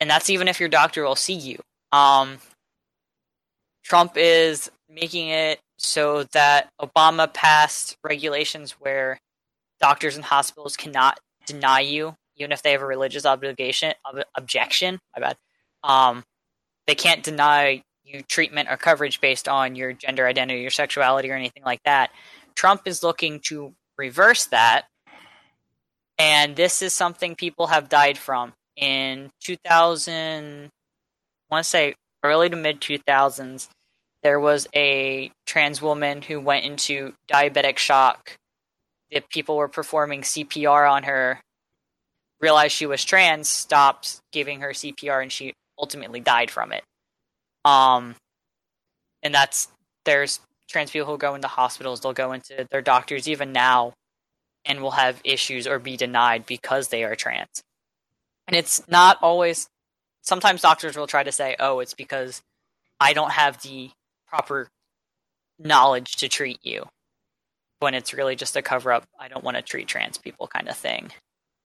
[0.00, 1.58] and that's even if your doctor will see you.
[1.92, 2.38] Um,
[3.82, 9.18] Trump is making it so that Obama passed regulations where
[9.80, 14.98] doctors and hospitals cannot deny you, even if they have a religious obligation ob- objection.
[15.16, 15.36] My bad.
[15.82, 16.24] Um,
[16.86, 21.34] they can't deny you treatment or coverage based on your gender identity, your sexuality, or
[21.34, 22.10] anything like that.
[22.54, 24.86] Trump is looking to reverse that,
[26.18, 30.66] and this is something people have died from in 2000.
[30.66, 30.68] I
[31.54, 33.68] want to say early to mid 2000s.
[34.22, 38.36] There was a trans woman who went into diabetic shock.
[39.10, 41.40] The people were performing CPR on her,
[42.40, 46.84] realized she was trans, stopped giving her CPR, and she ultimately died from it.
[47.64, 48.14] Um,
[49.22, 49.68] and that's
[50.04, 53.92] there's trans people who go into hospitals, they'll go into their doctors even now,
[54.64, 57.62] and will have issues or be denied because they are trans.
[58.46, 59.68] And it's not always.
[60.22, 62.42] Sometimes doctors will try to say, "Oh, it's because
[63.00, 63.90] I don't have the
[64.28, 64.68] proper
[65.58, 66.86] knowledge to treat you,"
[67.78, 69.04] when it's really just a cover up.
[69.18, 71.12] I don't want to treat trans people kind of thing.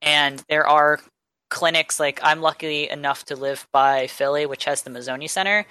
[0.02, 1.00] And there are
[1.48, 5.66] clinics like I'm lucky enough to live by Philly, which has the Mazzoni Center,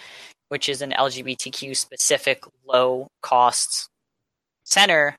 [0.49, 3.89] which is an LGBTQ specific low cost
[4.63, 5.15] center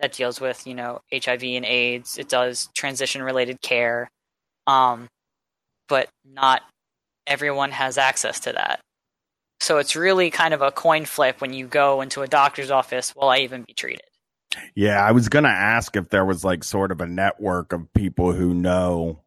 [0.00, 2.18] that deals with, you know, HIV and AIDS.
[2.18, 4.08] It does transition related care.
[4.66, 5.08] Um,
[5.88, 6.62] but not
[7.26, 8.80] everyone has access to that.
[9.60, 13.14] So it's really kind of a coin flip when you go into a doctor's office,
[13.14, 14.02] will I even be treated?
[14.74, 18.32] Yeah, I was gonna ask if there was like sort of a network of people
[18.32, 19.20] who know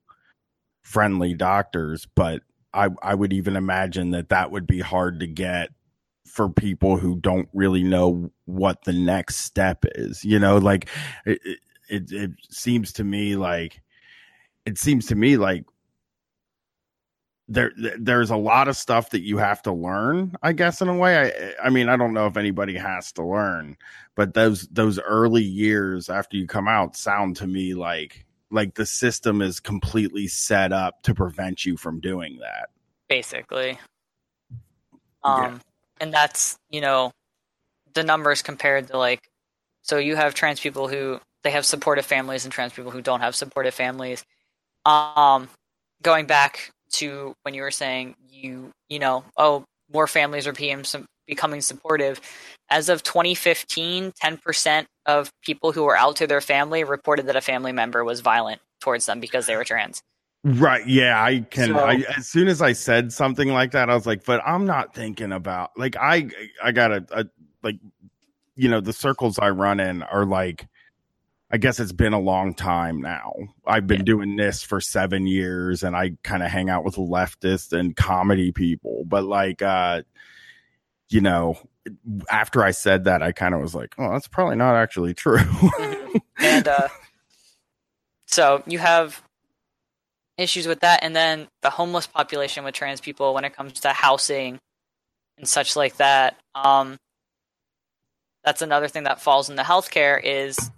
[0.83, 2.41] friendly doctors, but
[2.73, 5.69] I I would even imagine that that would be hard to get
[6.25, 10.23] for people who don't really know what the next step is.
[10.23, 10.89] You know, like
[11.25, 11.39] it
[11.89, 13.81] it, it, seems to me like
[14.65, 15.65] it seems to me like
[17.47, 20.95] there there's a lot of stuff that you have to learn i guess in a
[20.95, 21.17] way
[21.61, 23.75] i i mean i don't know if anybody has to learn
[24.15, 28.85] but those those early years after you come out sound to me like like the
[28.85, 32.69] system is completely set up to prevent you from doing that
[33.13, 33.77] basically.
[35.23, 35.61] Um,
[36.01, 37.11] and that's you know
[37.93, 39.29] the numbers compared to like
[39.83, 43.21] so you have trans people who they have supportive families and trans people who don't
[43.21, 44.25] have supportive families.
[44.85, 45.47] Um,
[46.01, 49.63] going back to when you were saying you you know oh
[49.93, 50.83] more families are being
[51.27, 52.19] becoming supportive.
[52.69, 57.41] As of 2015, 10% of people who were out to their family reported that a
[57.41, 60.01] family member was violent towards them because they were trans.
[60.43, 63.93] right yeah i can So- I, as soon as i said something like that i
[63.95, 66.27] was like but i'm not thinking about like i
[66.61, 67.25] i got a, a
[67.63, 67.77] like
[68.55, 70.67] you know the circles i run in are like
[71.51, 73.31] I guess it's been a long time now.
[73.63, 74.05] I've been Yeah.
[74.05, 78.51] doing this for seven years and I kind of hang out with leftists and comedy
[78.51, 79.03] people.
[79.05, 80.01] But like, uh,
[81.09, 81.55] you know,
[82.29, 85.39] after I said that, I kind of was like, oh, that's probably not actually true.
[86.37, 86.87] and uh,
[88.27, 89.21] so you have
[90.37, 93.89] issues with that, and then the homeless population with trans people when it comes to
[93.89, 94.59] housing
[95.37, 96.37] and such like that.
[96.55, 96.97] Um,
[98.43, 100.71] that's another thing that falls into healthcare is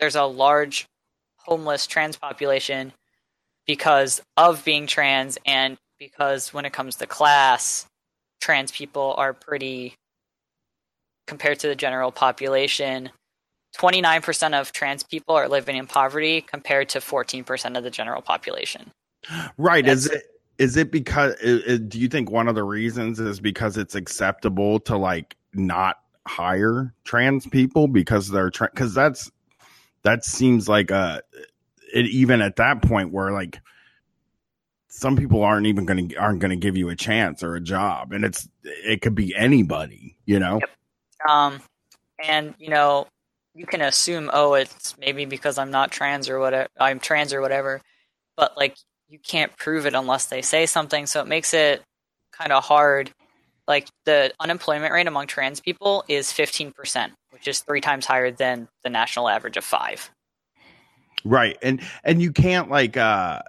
[0.00, 0.86] there's a large
[1.38, 2.92] homeless trans population
[3.66, 7.86] because of being trans and because when it comes to class,
[8.40, 9.96] trans people are pretty
[11.28, 13.10] compared to the general population
[13.76, 18.90] 29% of trans people are living in poverty compared to 14% of the general population.
[19.58, 19.86] right.
[19.86, 20.22] Is it,
[20.58, 24.96] is it because, do you think one of the reasons is because it's acceptable to
[24.96, 28.72] like not hire trans people because they're, trans?
[28.74, 29.30] cause that's,
[30.02, 31.22] that seems like a,
[31.92, 33.60] it, even at that point where like
[34.88, 37.60] some people aren't even going to aren't going to give you a chance or a
[37.60, 40.70] job and it's it could be anybody you know yep.
[41.26, 41.62] Um
[42.22, 43.06] and you know
[43.54, 47.40] you can assume oh it's maybe because i'm not trans or whatever i'm trans or
[47.40, 47.80] whatever
[48.36, 48.76] but like
[49.08, 51.06] you can't prove it unless they say something.
[51.06, 51.82] So it makes it
[52.32, 53.10] kind of hard.
[53.66, 58.68] Like the unemployment rate among trans people is 15% which is three times higher than
[58.82, 60.10] the national average of five.
[61.24, 61.58] Right.
[61.62, 63.42] And and you can't like uh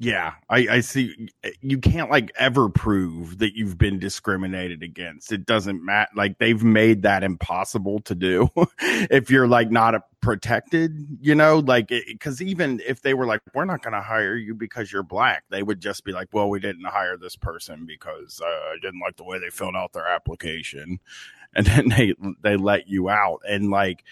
[0.00, 1.28] yeah, I, I see.
[1.60, 5.32] You can't like ever prove that you've been discriminated against.
[5.32, 6.08] It doesn't matter.
[6.14, 8.48] Like they've made that impossible to do
[8.80, 13.40] if you're like not a protected, you know, like because even if they were like,
[13.54, 16.48] we're not going to hire you because you're black, they would just be like, well,
[16.48, 19.92] we didn't hire this person because uh, I didn't like the way they filled out
[19.94, 21.00] their application,
[21.56, 24.04] and then they they let you out, and like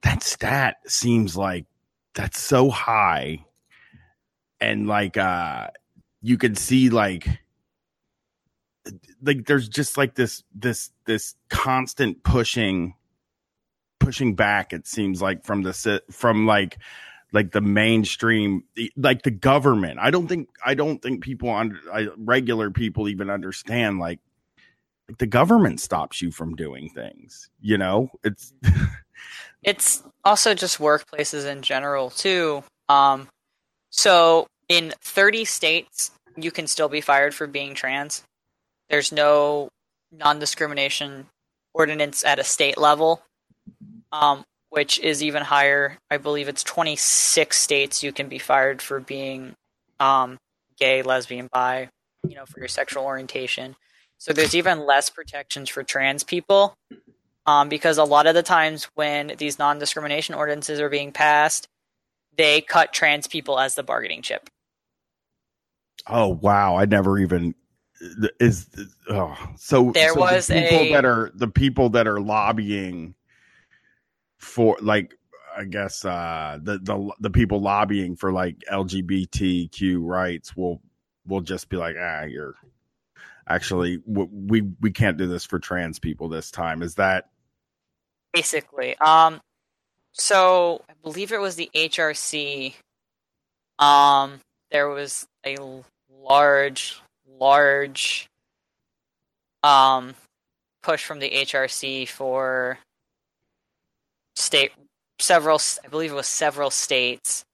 [0.00, 1.66] that stat seems like
[2.14, 3.44] that's so high
[4.70, 5.68] and like uh
[6.22, 7.28] you can see like
[9.22, 12.94] like there's just like this this this constant pushing
[14.00, 16.78] pushing back it seems like from the from like
[17.32, 18.62] like the mainstream
[18.96, 19.98] like the government.
[20.00, 21.78] I don't think i don't think people on
[22.16, 24.20] regular people even understand like
[25.08, 28.10] like the government stops you from doing things you know?
[28.22, 28.52] It's
[29.62, 32.62] it's also just workplaces in general too.
[32.88, 33.28] Um
[33.90, 38.24] so in 30 states, you can still be fired for being trans.
[38.88, 39.68] There's no
[40.12, 41.26] non discrimination
[41.72, 43.22] ordinance at a state level,
[44.12, 45.98] um, which is even higher.
[46.10, 49.54] I believe it's 26 states you can be fired for being
[50.00, 50.38] um,
[50.78, 51.88] gay, lesbian, bi,
[52.28, 53.76] you know, for your sexual orientation.
[54.18, 56.76] So there's even less protections for trans people
[57.46, 61.68] um, because a lot of the times when these non discrimination ordinances are being passed,
[62.36, 64.48] they cut trans people as the bargaining chip.
[66.06, 66.76] Oh wow!
[66.76, 67.54] I never even
[68.40, 68.68] is
[69.08, 73.14] oh so there so was the people a, that are the people that are lobbying
[74.38, 75.14] for like
[75.56, 80.82] I guess uh the the the people lobbying for like LGBTQ rights will
[81.26, 82.54] will just be like ah you're
[83.48, 87.28] actually we we can't do this for trans people this time is that
[88.32, 89.40] basically um
[90.12, 92.74] so I believe it was the HRC
[93.78, 94.40] um
[94.70, 95.56] there was a
[96.22, 98.28] large, large
[99.62, 100.14] um,
[100.82, 102.78] push from the HRC for
[104.36, 104.72] state
[105.18, 107.44] several I believe it was several states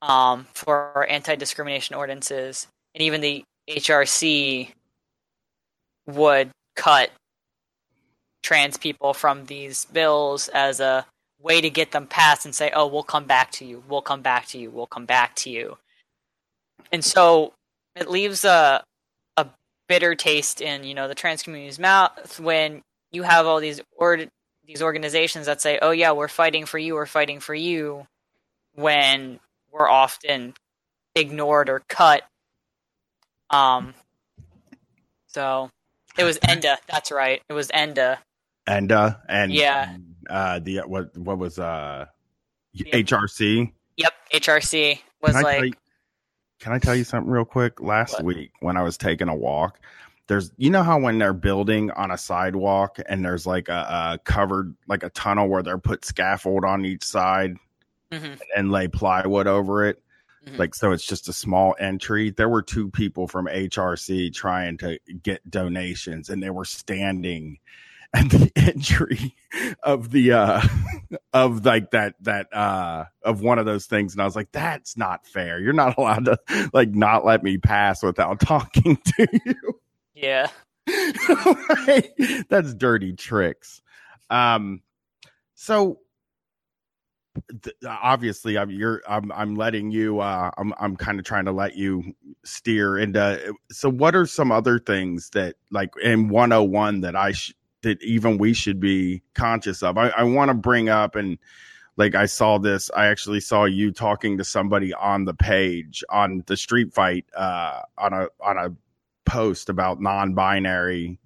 [0.00, 4.72] um, for anti-discrimination ordinances, and even the HRC
[6.06, 7.10] would cut
[8.42, 11.06] trans people from these bills as a
[11.40, 13.82] way to get them passed and say, "Oh, we'll come back to you.
[13.88, 14.70] We'll come back to you.
[14.70, 15.78] We'll come back to you."
[16.92, 17.52] And so
[17.96, 18.82] it leaves a
[19.36, 19.46] a
[19.88, 24.18] bitter taste in you know the trans community's mouth when you have all these or
[24.66, 26.94] these organizations that say, "Oh yeah, we're fighting for you.
[26.94, 28.06] We're fighting for you,"
[28.74, 30.54] when we're often
[31.14, 32.22] ignored or cut.
[33.50, 33.94] Um.
[35.26, 35.70] So
[36.18, 36.76] it was Enda.
[36.88, 37.42] That's right.
[37.48, 38.18] It was Enda.
[38.68, 39.96] Enda and yeah.
[40.28, 42.06] Uh, the what what was uh
[42.76, 43.72] HRC?
[43.96, 45.74] Yep, HRC was like
[46.62, 47.80] can I tell you something real quick?
[47.80, 48.24] Last what?
[48.24, 49.80] week when I was taking a walk,
[50.28, 54.20] there's you know how when they're building on a sidewalk and there's like a, a
[54.22, 57.56] covered like a tunnel where they're put scaffold on each side
[58.12, 58.34] mm-hmm.
[58.56, 60.00] and lay plywood over it.
[60.46, 60.56] Mm-hmm.
[60.56, 62.30] Like so it's just a small entry.
[62.30, 67.58] There were two people from HRC trying to get donations and they were standing
[68.14, 69.34] at the entry
[69.82, 70.60] of the uh
[71.32, 74.98] of like that that uh of one of those things and I was like that's
[74.98, 75.58] not fair.
[75.58, 76.38] You're not allowed to
[76.74, 79.80] like not let me pass without talking to you.
[80.14, 80.48] Yeah.
[82.50, 83.80] that's dirty tricks.
[84.28, 84.82] Um
[85.54, 86.00] so
[87.88, 91.76] obviously I'm you're I'm I'm letting you uh I'm I'm kind of trying to let
[91.76, 92.12] you
[92.44, 97.54] steer into so what are some other things that like in 101 that I should
[97.82, 99.98] that even we should be conscious of.
[99.98, 101.38] I, I want to bring up and
[101.96, 102.90] like I saw this.
[102.94, 107.82] I actually saw you talking to somebody on the page on the street fight uh,
[107.98, 108.74] on a on a
[109.24, 111.18] post about non-binary.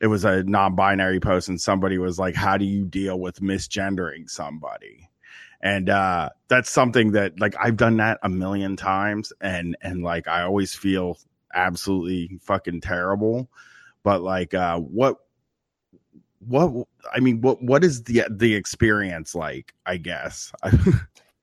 [0.00, 4.28] It was a non-binary post, and somebody was like, "How do you deal with misgendering
[4.28, 5.08] somebody?"
[5.60, 10.26] And uh, that's something that like I've done that a million times, and and like
[10.26, 11.18] I always feel
[11.54, 13.48] absolutely fucking terrible.
[14.02, 15.18] But like, uh, what
[16.46, 19.72] what I mean, what what is the the experience like?
[19.86, 20.52] I guess.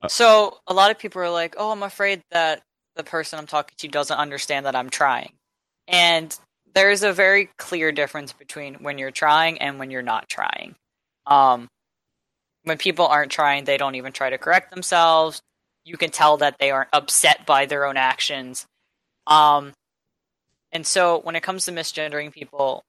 [0.10, 2.64] So a lot of people are like, "Oh, I'm afraid that
[2.96, 5.34] the person I'm talking to doesn't understand that I'm trying,"
[5.88, 6.36] and
[6.74, 10.76] there's a very clear difference between when you're trying and when you're not trying.
[11.28, 11.68] Um,
[12.64, 15.42] when people aren't trying, they don't even try to correct themselves.
[15.86, 18.66] You can tell that they aren't upset by their own actions.
[19.28, 19.74] Um,
[20.72, 22.84] and so when it comes to misgendering people,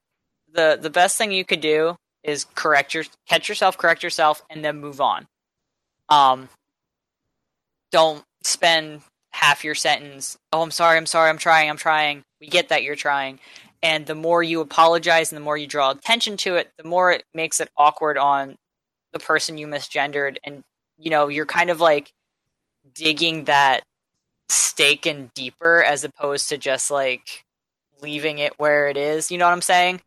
[0.52, 4.64] the the best thing you could do is correct your catch yourself, correct yourself, and
[4.64, 5.26] then move on.
[6.08, 6.48] Um,
[7.90, 10.36] don't spend half your sentence.
[10.52, 12.22] Oh, I'm sorry, I'm sorry, I'm trying, I'm trying.
[12.40, 13.40] We get that you're trying.
[13.82, 17.10] And the more you apologize and the more you draw attention to it, the more
[17.12, 18.56] it makes it awkward on
[19.12, 20.36] the person you misgendered.
[20.44, 20.62] And,
[20.98, 22.12] you know, you're kind of like
[22.94, 23.82] digging that
[24.48, 27.44] stake in deeper as opposed to just like
[28.00, 29.30] leaving it where it is.
[29.30, 30.00] You know what I'm saying?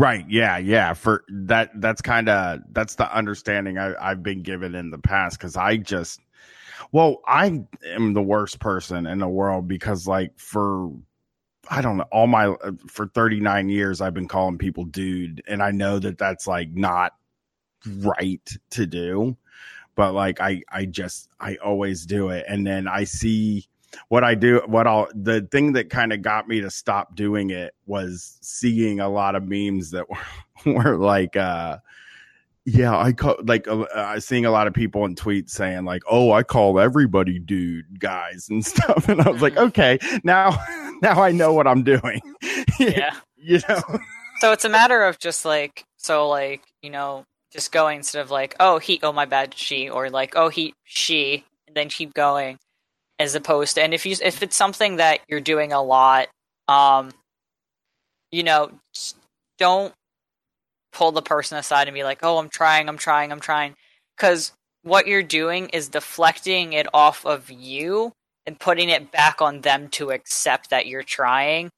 [0.00, 0.24] Right.
[0.30, 0.56] Yeah.
[0.56, 0.94] Yeah.
[0.94, 5.38] For that, that's kind of that's the understanding I, I've been given in the past
[5.38, 6.20] because I just,
[6.92, 10.90] well, I am the worst person in the world because, like, for
[11.70, 15.62] I don't know, all my uh, for 39 years, I've been calling people dude, and
[15.62, 17.14] I know that that's like not
[17.98, 19.36] right to do,
[19.96, 23.68] but like I, I just, I always do it, and then I see
[24.08, 27.50] what I do, what I'll, the thing that kind of got me to stop doing
[27.50, 30.16] it was seeing a lot of memes that were,
[30.72, 31.78] were like, uh,
[32.66, 36.32] yeah, I call like uh, seeing a lot of people in tweets saying like, "Oh,
[36.32, 39.68] I call everybody dude, guys and stuff," and I was like, mm-hmm.
[39.68, 40.50] "Okay, now,
[41.02, 42.20] now I know what I'm doing."
[42.78, 43.82] yeah, you know.
[44.40, 48.30] So it's a matter of just like, so like, you know, just going instead of
[48.30, 52.14] like, "Oh, he, oh my bad, she," or like, "Oh, he, she," and then keep
[52.14, 52.58] going,
[53.20, 56.28] as opposed to, and if you if it's something that you're doing a lot,
[56.66, 57.12] um,
[58.32, 58.70] you know,
[59.58, 59.92] don't
[60.92, 63.74] pull the person aside and be like, "Oh, I'm trying, I'm trying, I'm trying,"
[64.16, 64.52] because
[64.82, 68.12] what you're doing is deflecting it off of you
[68.46, 71.68] and putting it back on them to accept that you're trying,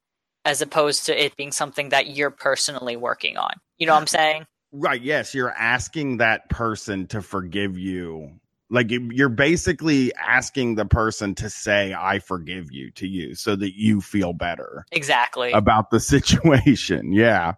[0.45, 3.55] as opposed to it being something that you're personally working on.
[3.79, 4.45] You know what I'm saying?
[4.71, 5.03] Right.
[5.03, 8.31] Yes, you're asking that person to forgive you.
[8.73, 13.79] Like you're basically asking the person to say "I forgive you" to you, so that
[13.79, 14.87] you feel better.
[14.91, 17.13] Exactly about the situation.
[17.13, 17.55] Yeah.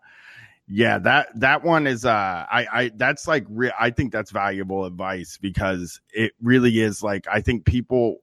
[0.67, 2.11] Yeah, that that one is uh
[2.51, 7.27] I I that's like re- I think that's valuable advice because it really is like
[7.31, 8.23] I think people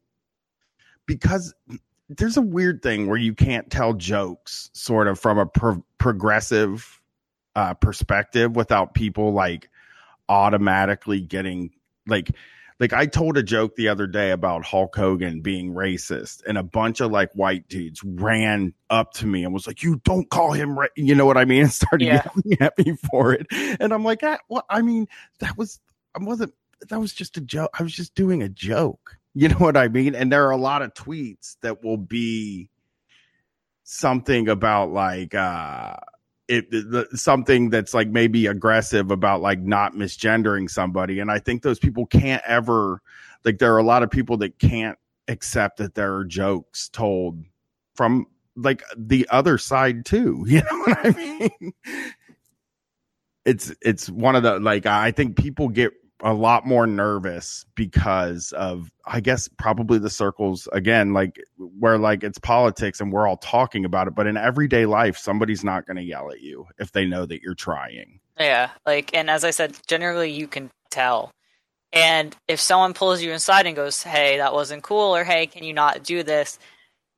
[1.05, 1.53] because
[2.09, 6.99] there's a weird thing where you can't tell jokes sort of from a pro- progressive
[7.55, 9.69] uh perspective without people like
[10.27, 11.69] automatically getting
[12.07, 12.31] like
[12.81, 16.63] like I told a joke the other day about Hulk Hogan being racist, and a
[16.63, 20.53] bunch of like white dudes ran up to me and was like, "You don't call
[20.53, 21.61] him," ra-, you know what I mean?
[21.61, 22.23] And started yeah.
[22.43, 23.45] yelling at me for it,
[23.79, 25.07] and I'm like, ah, "Well, I mean,
[25.39, 25.79] that was
[26.15, 26.55] I wasn't
[26.89, 27.69] that was just a joke.
[27.79, 30.15] I was just doing a joke." You know what I mean?
[30.15, 32.71] And there are a lot of tweets that will be
[33.83, 35.95] something about like uh
[36.47, 41.19] it, the, something that's like maybe aggressive about like not misgendering somebody.
[41.19, 43.01] And i think those people can't ever
[43.45, 47.43] like there are a lot of people that can't accept that there are jokes told
[47.95, 48.25] from
[48.55, 51.65] like the other side too you know what i mm-hmm.
[51.65, 51.73] mean?
[53.43, 55.93] It's it's one of the like i think people get
[56.23, 61.39] a lot more nervous because of i guess probably the circles again like
[61.79, 65.63] where like it's politics and we're all talking about it but in everyday life somebody's
[65.63, 68.19] not going to yell at you if they know that you're trying.
[68.39, 71.31] Yeah like and as i said generally you can tell.
[71.93, 75.63] And if someone pulls you inside and goes hey that wasn't cool or hey can
[75.63, 76.59] you not do this?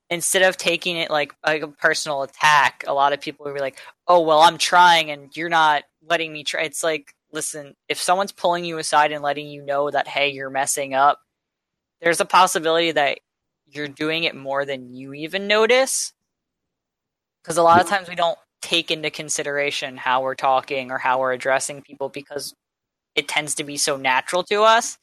[0.10, 3.80] instead of taking it like, a personal attack a lot of people will be like
[4.08, 6.64] oh well i'm trying and you're not letting me try.
[6.64, 10.52] It's like listen, if someone's pulling you aside and letting you know that, hey, you're
[10.52, 11.20] messing up,
[12.02, 13.20] there's a possibility that
[13.66, 16.14] you're doing it more than you even notice.
[17.42, 21.20] Because a lot of times we don't take into consideration how we're talking or how
[21.20, 22.54] we're addressing people because
[23.16, 24.98] it tends to be so natural to us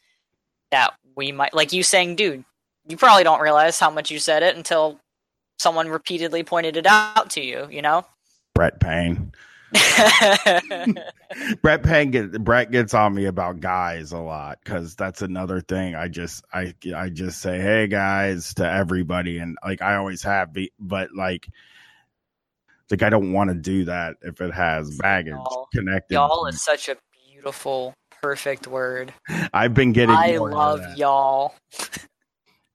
[0.70, 2.44] that we might, like you saying, dude,
[2.88, 5.00] you probably don't realize how much you said it until
[5.58, 8.06] someone repeatedly pointed it out to you, you know?
[8.54, 9.32] Brett Payne.
[11.62, 15.94] Brett Payne get, Brett gets on me about guys a lot because that's another thing.
[15.94, 20.52] I just I I just say hey guys to everybody and like I always have,
[20.52, 21.48] be, but like
[22.90, 26.14] like I don't want to do that if it has baggage y'all, connected.
[26.14, 26.96] Y'all is such a
[27.32, 29.12] beautiful, perfect word.
[29.52, 30.14] I've been getting.
[30.14, 31.54] I love y'all.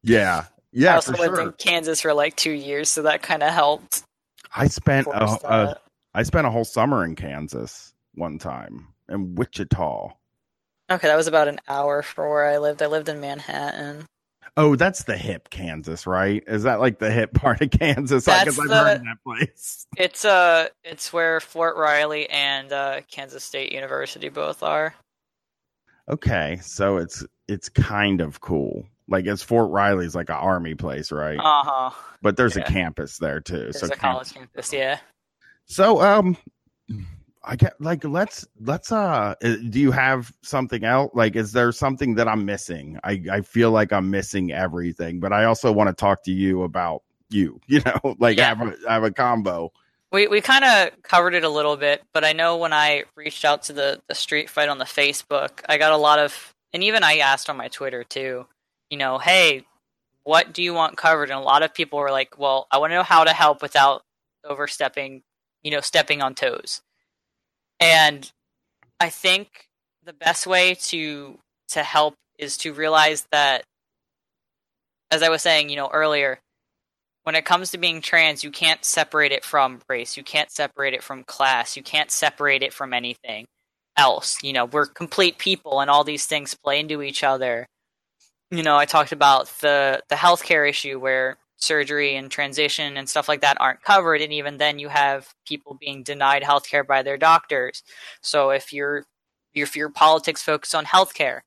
[0.03, 0.93] Yeah, yeah.
[0.93, 1.41] I also lived sure.
[1.41, 4.03] in Kansas for like two years, so that kind of helped.
[4.55, 5.77] I spent a, a,
[6.16, 10.13] I spent a whole summer in Kansas one time in Wichita.
[10.89, 12.82] Okay, that was about an hour from where I lived.
[12.82, 14.05] I lived in Manhattan.
[14.55, 16.41] Oh, that's the hip Kansas, right?
[16.47, 18.24] Is that like the hip part of Kansas?
[18.24, 19.86] Because I've the- heard that place.
[19.97, 24.93] It's uh, it's where Fort Riley and uh, Kansas State University both are.
[26.07, 28.86] Okay, so it's it's kind of cool.
[29.09, 31.39] Like it's Fort Riley's like an army place, right?
[31.39, 31.89] Uh huh.
[32.22, 33.63] but there's a campus there too.
[33.72, 34.72] There's so a college campus.
[34.72, 34.99] Yeah.
[35.66, 36.38] So um
[37.43, 41.72] I get like let's let's uh uh, do you have something else like is there
[41.72, 42.99] something that I'm missing?
[43.03, 46.63] I I feel like I'm missing everything, but I also want to talk to you
[46.63, 48.55] about you, you know, like Yeah.
[48.55, 49.72] have a have a combo.
[50.11, 53.43] We we kind of covered it a little bit, but I know when I reached
[53.43, 56.84] out to the the street fight on the Facebook, I got a lot of, and
[56.84, 58.45] even I asked on my Twitter too.
[58.89, 59.66] You know, hey,
[60.24, 61.30] what do you want covered?
[61.30, 63.61] And a lot of people were like, well, I want to know how to help
[63.61, 64.03] without
[64.45, 65.24] overstepping,
[65.66, 66.82] you know, stepping on toes.
[67.80, 68.32] And
[68.99, 69.68] I think
[70.05, 71.39] the best way to
[71.70, 73.63] to help is to realize that,
[75.09, 76.39] as I was saying, you know, earlier,
[77.24, 80.16] when it comes to being trans, you can't separate it from race.
[80.16, 81.76] You can't separate it from class.
[81.76, 83.47] You can't separate it from anything
[83.97, 84.38] else.
[84.43, 87.66] You know, we're complete people and all these things play into each other.
[88.51, 93.27] You know, I talked about the the healthcare issue where surgery and transition and stuff
[93.29, 97.17] like that aren't covered and even then you have people being denied healthcare by their
[97.17, 97.83] doctors.
[98.21, 99.05] So if your
[99.53, 101.41] if your politics focus on healthcare,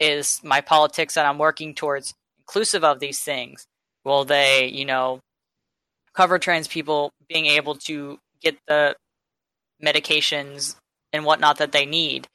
[0.00, 3.66] is my politics that I'm working towards inclusive of these things?
[4.06, 5.20] will they you know
[6.14, 8.94] cover trans people being able to get the
[9.84, 10.76] medications
[11.12, 12.26] and whatnot that they need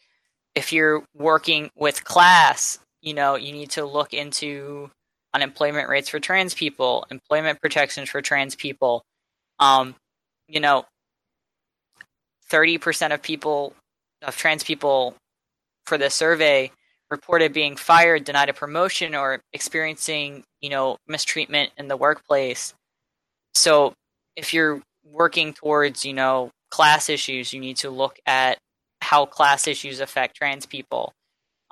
[0.54, 4.92] if you're working with class you know you need to look into
[5.34, 9.04] unemployment rates for trans people employment protections for trans people
[9.60, 9.96] um
[10.48, 10.86] you know
[12.52, 13.74] 30% of people
[14.22, 15.16] of trans people
[15.86, 16.72] for this survey
[17.10, 22.74] reported being fired, denied a promotion, or experiencing, you know, mistreatment in the workplace.
[23.54, 23.94] So
[24.36, 28.58] if you're working towards, you know, class issues, you need to look at
[29.02, 31.12] how class issues affect trans people.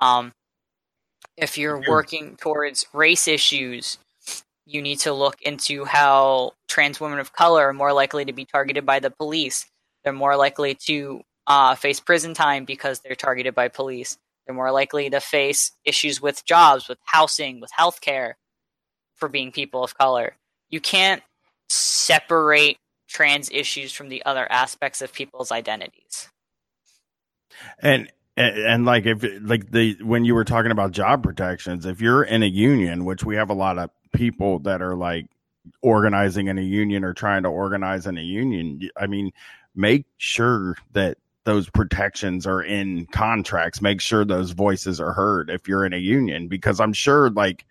[0.00, 0.32] Um,
[1.40, 3.98] if you're working towards race issues,
[4.66, 8.44] you need to look into how trans women of color are more likely to be
[8.44, 9.66] targeted by the police.
[10.04, 14.18] They're more likely to uh, face prison time because they're targeted by police.
[14.46, 18.34] They're more likely to face issues with jobs, with housing, with healthcare
[19.16, 20.36] for being people of color.
[20.68, 21.22] You can't
[21.68, 22.78] separate
[23.08, 26.28] trans issues from the other aspects of people's identities.
[27.82, 28.10] And
[28.40, 32.22] and, and like if like the when you were talking about job protections, if you're
[32.22, 35.26] in a union, which we have a lot of people that are like
[35.82, 39.32] organizing in a union or trying to organize in a union, I mean,
[39.74, 43.82] make sure that those protections are in contracts.
[43.82, 47.66] Make sure those voices are heard if you're in a union, because I'm sure like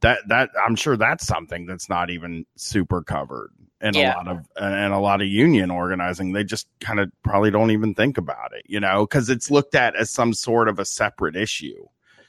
[0.00, 4.14] that that I'm sure that's something that's not even super covered in Yeah.
[4.14, 6.32] a lot of and a lot of union organizing.
[6.32, 9.74] They just kind of probably don't even think about it, you know, because it's looked
[9.74, 11.86] at as some sort of a separate issue.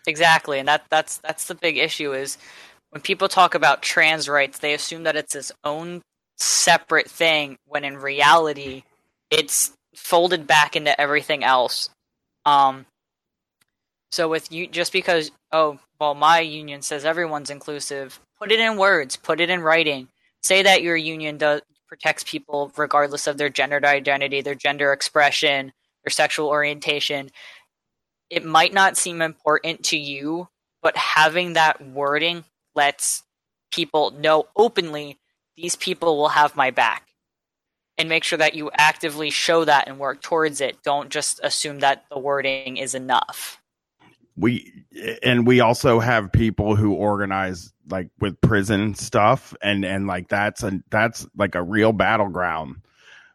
[0.08, 2.38] Exactly, and that that's that's the big issue is
[2.90, 6.02] when people talk about trans rights, they assume that it's its own
[6.38, 8.84] separate thing when in reality
[9.30, 11.90] it's folded back into everything else.
[12.46, 12.86] Um
[14.12, 18.78] so with you just because oh, well my union says everyone's inclusive, put it in
[18.78, 20.08] words, put it in writing.
[20.42, 25.74] Say that your union does protects people regardless of their gender identity, their gender expression,
[26.04, 27.30] their sexual orientation
[28.32, 30.48] it might not seem important to you,
[30.82, 33.24] but having that wording lets
[33.72, 35.20] people know openly
[35.58, 37.10] these people will have my back.
[37.98, 40.82] And make sure that you actively show that and work towards it.
[40.82, 43.61] Don't just assume that the wording is enough.
[44.38, 44.86] We
[45.24, 50.64] and we also have people who organize like with prison stuff and and like that's
[50.64, 52.78] a that's like a real battleground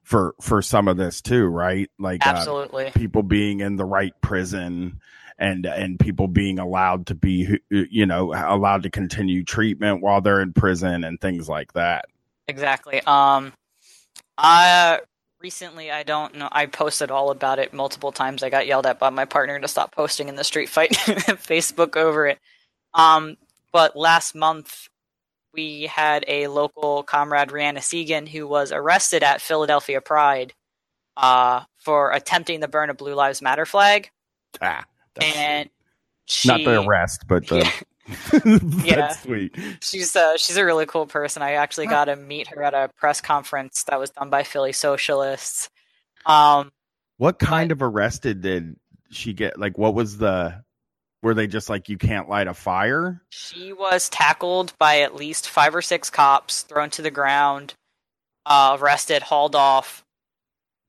[0.02, 2.90] for for some of this too right like uh, Absolutely.
[2.94, 5.00] people being in the right prison
[5.38, 10.40] and and people being allowed to be you know allowed to continue treatment while they're
[10.40, 12.06] in prison and things like that
[12.48, 13.00] Exactly.
[13.06, 13.52] Um,
[14.38, 15.00] I
[15.46, 16.48] recently I don't know.
[16.50, 18.42] I posted all about it multiple times.
[18.42, 20.90] I got yelled at by my partner to stop posting in the street fight
[21.50, 22.40] Facebook over it.
[22.94, 23.36] Um,
[23.70, 24.88] but last month
[25.52, 30.52] we had a local comrade, Rihanna Segan, who was arrested at Philadelphia Pride
[31.16, 34.10] uh, for attempting to burn a Blue Lives Matter flag,
[34.60, 34.84] ah,
[35.14, 35.70] that's and
[36.24, 37.70] she not the arrest but the Yeah.
[38.32, 39.08] that's Yeah.
[39.10, 41.42] sweet She's uh, she's a really cool person.
[41.42, 44.72] I actually got to meet her at a press conference that was done by Philly
[44.72, 45.68] Socialists.
[46.24, 46.72] Um,
[47.18, 48.76] what kind of arrested did
[49.10, 50.62] she get like what was the
[51.22, 53.22] Were they just like you can't light a fire?
[53.30, 57.74] She was tackled by at least five or six cops, thrown to the ground,
[58.44, 60.04] uh, arrested, hauled off,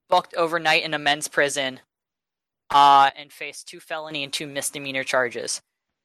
[0.08, 1.80] booked overnight in a men's prison,
[2.70, 5.60] uh, and faced two felony and two misdemeanor charges.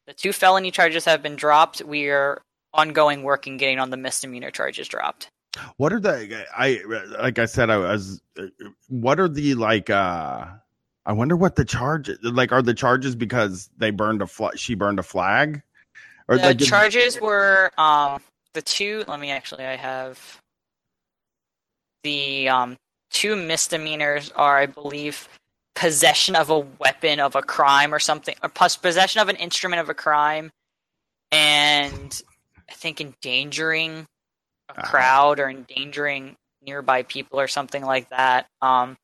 [0.07, 1.81] The two felony charges have been dropped.
[1.81, 2.41] We are
[2.73, 5.29] ongoing work working getting on the misdemeanor charges dropped.
[5.77, 6.81] What are the I
[7.19, 8.21] like I said I was
[8.87, 10.47] what are the like uh
[11.05, 14.73] I wonder what the charge like are the charges because they burned a flag she
[14.73, 15.61] burned a flag
[16.27, 18.19] or the like, charges were um
[18.53, 20.41] the two let me actually I have
[22.03, 22.77] the um
[23.11, 25.29] two misdemeanors are I believe
[25.75, 29.89] possession of a weapon of a crime or something or possession of an instrument of
[29.89, 30.51] a crime
[31.31, 32.21] and
[32.69, 34.05] I think endangering
[34.69, 34.81] a uh-huh.
[34.87, 38.47] crowd or endangering nearby people or something like that.
[38.61, 38.95] Um,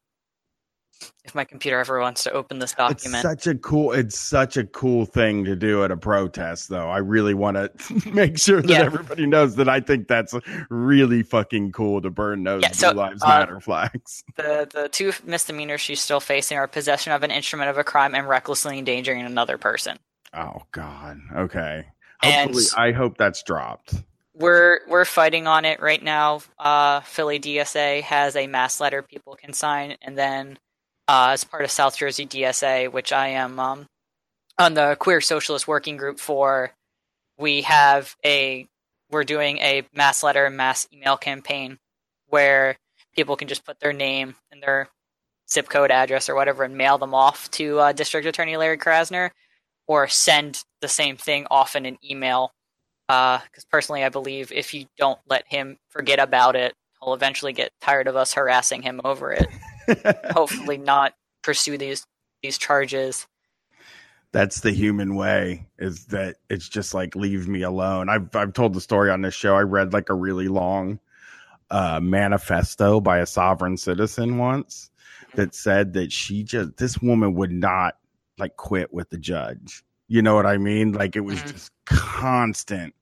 [1.23, 3.23] if my computer ever wants to open this document.
[3.23, 6.89] It's such a cool it's such a cool thing to do at a protest though.
[6.89, 8.81] I really want to make sure that yeah.
[8.81, 10.33] everybody knows that I think that's
[10.69, 14.23] really fucking cool to burn those yeah, so, Lives uh, Matter flags.
[14.35, 18.15] The the two misdemeanors she's still facing are possession of an instrument of a crime
[18.15, 19.99] and recklessly endangering another person.
[20.33, 21.19] Oh god.
[21.35, 21.85] Okay.
[22.21, 23.95] Hopefully and I hope that's dropped
[24.39, 26.41] we're we're fighting on it right now.
[26.57, 30.57] Uh, Philly DSA has a mass letter people can sign, and then
[31.09, 33.87] uh, as part of South Jersey DSA, which I am um,
[34.59, 36.71] on the Queer Socialist Working Group for,
[37.39, 38.67] we have a
[39.09, 41.79] we're doing a mass letter and mass email campaign
[42.27, 42.77] where
[43.15, 44.87] people can just put their name and their
[45.49, 49.31] zip code address or whatever and mail them off to uh, District Attorney Larry Krasner,
[49.87, 52.51] or send the same thing off in an email
[53.07, 57.53] because uh, personally, I believe if you don't let him forget about it, he'll eventually
[57.53, 59.47] get tired of us harassing him over it.
[60.31, 62.05] Hopefully, not pursue these
[62.41, 63.27] these charges.
[64.31, 65.67] That's the human way.
[65.77, 68.09] Is that it's just like leave me alone.
[68.09, 69.55] I've I've told the story on this show.
[69.55, 70.99] I read like a really long
[71.71, 74.89] uh, manifesto by a sovereign citizen once
[75.35, 77.97] that said that she just this woman would not
[78.37, 80.91] like quit with the judge you know what I mean?
[80.91, 81.51] Like it was mm-hmm.
[81.51, 82.93] just constant.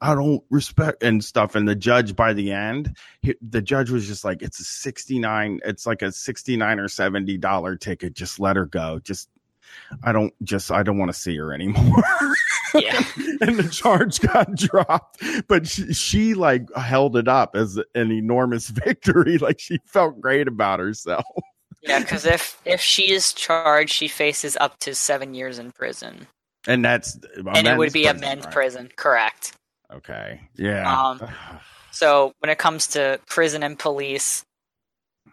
[0.00, 1.54] I don't respect and stuff.
[1.54, 5.60] And the judge by the end, he, the judge was just like, it's a 69,
[5.64, 8.14] it's like a 69 or $70 ticket.
[8.14, 8.98] Just let her go.
[9.02, 9.28] Just,
[10.02, 12.02] I don't just, I don't want to see her anymore.
[12.74, 13.02] yeah.
[13.40, 18.68] and the charge got dropped, but she, she like held it up as an enormous
[18.70, 19.38] victory.
[19.38, 21.24] Like she felt great about herself.
[21.82, 26.26] Yeah, because if if she is charged, she faces up to seven years in prison.
[26.66, 27.18] And that's
[27.54, 28.52] and it would be prison, a men's right?
[28.52, 29.56] prison, correct?
[29.92, 31.10] Okay, yeah.
[31.10, 31.20] Um,
[31.90, 34.44] so when it comes to prison and police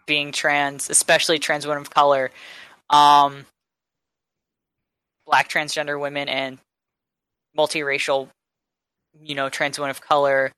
[0.06, 2.30] being trans, especially trans women of color,
[2.90, 3.46] um,
[5.26, 6.58] black transgender women and
[7.56, 8.28] multiracial,
[9.22, 10.52] you know, trans women of color,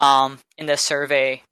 [0.00, 1.42] um, in this survey,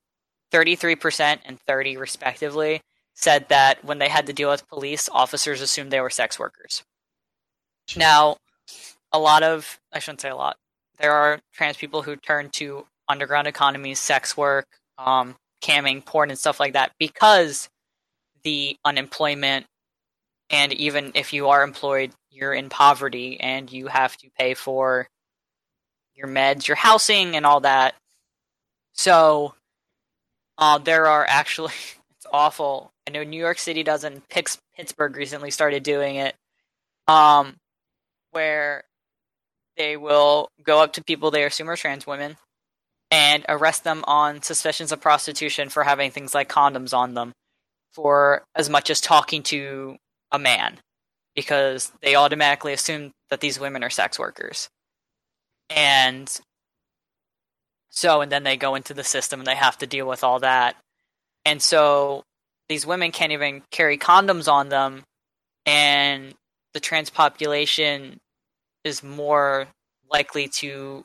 [0.51, 2.81] thirty three percent and thirty respectively
[3.15, 6.83] said that when they had to deal with police, officers assumed they were sex workers.
[7.97, 8.37] Now,
[9.11, 10.57] a lot of, I shouldn't say a lot,
[10.99, 14.67] there are trans people who turn to underground economies, sex work,
[14.99, 17.69] um, camming, porn, and stuff like that because
[18.43, 19.67] the unemployment,
[20.51, 25.09] and even if you are employed, you're in poverty and you have to pay for
[26.15, 27.95] your meds, your housing, and all that.
[28.93, 29.55] So,
[30.59, 31.73] uh, there are actually,
[32.17, 32.93] it's awful.
[33.07, 34.29] I know New York City doesn't.
[34.29, 36.35] Pittsburgh recently started doing it.
[37.09, 37.57] Um,
[38.33, 38.85] where
[39.77, 42.37] they will go up to people they assume are trans women
[43.11, 47.33] and arrest them on suspicions of prostitution for having things like condoms on them
[47.93, 49.97] for as much as talking to
[50.33, 50.79] a man
[51.35, 54.69] because they automatically assume that these women are sex workers.
[55.71, 56.41] And
[57.91, 60.41] so, and then they go into the system and they have to deal with all
[60.41, 60.77] that.
[61.45, 62.23] And so
[62.69, 65.05] these women can't even carry condoms on them.
[65.65, 66.35] And
[66.75, 68.19] the trans population
[68.87, 69.67] is more
[70.11, 71.05] likely to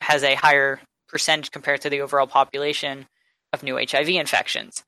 [0.00, 3.06] has a higher percentage compared to the overall population
[3.52, 4.82] of new HIV infections.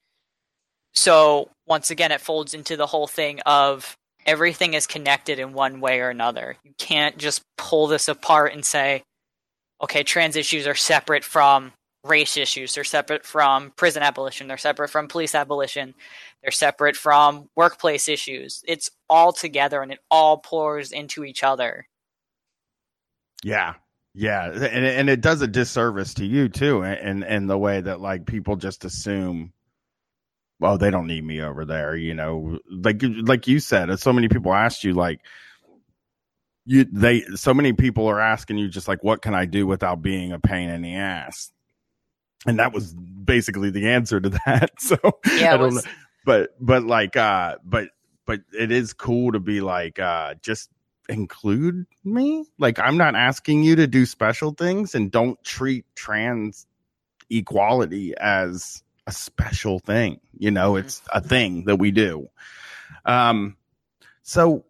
[0.92, 5.80] So once again, it folds into the whole thing of everything is connected in one
[5.80, 6.56] way or another.
[6.64, 9.02] You can't just pull this apart and say,
[9.82, 11.72] okay, trans issues are separate from
[12.04, 15.94] race issues, they're separate from prison abolition, they're separate from police abolition,
[16.42, 18.62] they're separate from workplace issues.
[18.66, 21.86] It's all together and it all pours into each other.
[23.44, 23.74] Yeah.
[24.14, 24.50] Yeah.
[24.50, 26.82] And, and it does a disservice to you too.
[26.82, 29.52] And, and the way that like people just assume,
[30.58, 31.94] well, they don't need me over there.
[31.94, 35.20] You know, like, like you said, so many people asked you like,
[36.68, 40.02] you they so many people are asking you just like what can I do without
[40.02, 41.52] being a pain in the ass?
[42.44, 44.70] And that was basically the answer to that.
[44.80, 44.96] So
[45.36, 45.90] Yeah, I don't was- know.
[46.24, 47.90] But but like uh but
[48.26, 50.68] but it is cool to be like uh just
[51.08, 52.44] include me.
[52.58, 56.66] Like I'm not asking you to do special things and don't treat trans
[57.30, 60.20] equality as a special thing.
[60.38, 60.80] You know, Mhm.
[60.80, 62.28] it's a thing that we do.
[63.04, 63.56] Um
[64.22, 64.64] so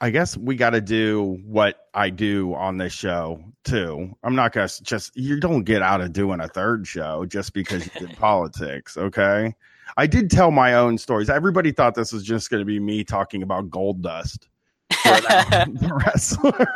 [0.00, 4.12] I guess we got to do what I do on this show too.
[4.22, 7.86] I'm not to just, you don't get out of doing a third show just because
[7.86, 8.98] you did politics.
[8.98, 9.54] Okay.
[9.96, 11.30] I did tell my own stories.
[11.30, 14.46] Everybody thought this was just going to be me talking about Goldust,
[15.90, 16.66] wrestler.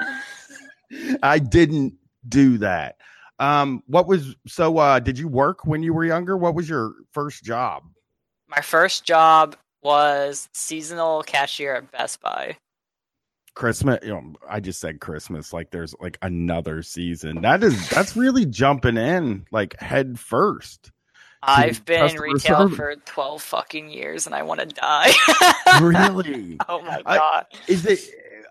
[1.22, 1.94] I didn't
[2.28, 2.96] do that.
[3.38, 6.36] Um, what was, so, uh, did you work when you were younger?
[6.36, 7.84] What was your first job?
[8.48, 12.56] My first job was seasonal cashier at Best Buy.
[13.58, 13.98] Christmas.
[14.02, 15.52] You know, I just said Christmas.
[15.52, 17.42] Like there's like another season.
[17.42, 20.92] That is that's really jumping in like head first.
[21.42, 25.12] I've been in retail for 12 fucking years and I want to die.
[25.80, 26.56] Really?
[26.68, 27.46] oh my I- god.
[27.68, 28.00] is it?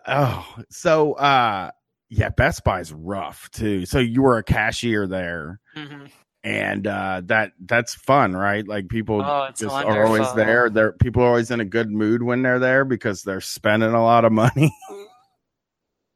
[0.07, 1.71] Oh, so uh,
[2.09, 2.29] yeah.
[2.29, 3.85] Best Buy's rough too.
[3.85, 6.05] So you were a cashier there, hmm
[6.43, 8.65] and uh, that that's fun, right?
[8.65, 10.35] Like people Oh, just are always wonderful.
[10.35, 10.69] there.
[10.69, 14.01] They're people are always in a good mood when they're there because they're spending a
[14.03, 14.73] lot of money.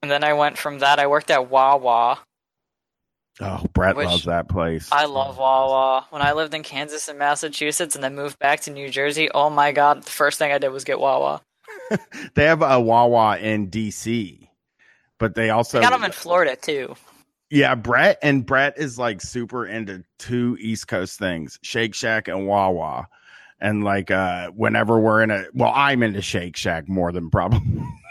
[0.03, 0.97] And then I went from that.
[0.97, 2.17] I worked at Wawa.
[3.41, 4.87] Oh, Brett Which- loves that place.
[4.91, 6.05] I love Wawa.
[6.11, 9.49] When I lived in Kansas and Massachusetts and then moved back to New Jersey, oh
[9.49, 11.41] my god, the first thing I did was get Wawa.
[12.35, 14.47] they have a Wawa in DC,
[15.17, 16.95] but they also I got them in Florida too.
[17.49, 17.75] yeah.
[17.75, 23.07] Brett and Brett is like super into two East Coast things: Shake Shack and Wawa.
[23.62, 27.62] And like uh whenever we're in a well, I'm into Shake Shack more than probably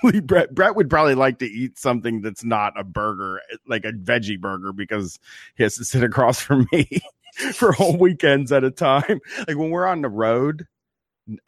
[0.22, 0.54] Brett.
[0.54, 4.72] Brett would probably like to eat something that's not a burger, like a veggie burger,
[4.72, 5.18] because
[5.56, 6.86] he has to sit across from me
[7.52, 9.18] for whole weekends at a time.
[9.48, 10.66] Like when we're on the road,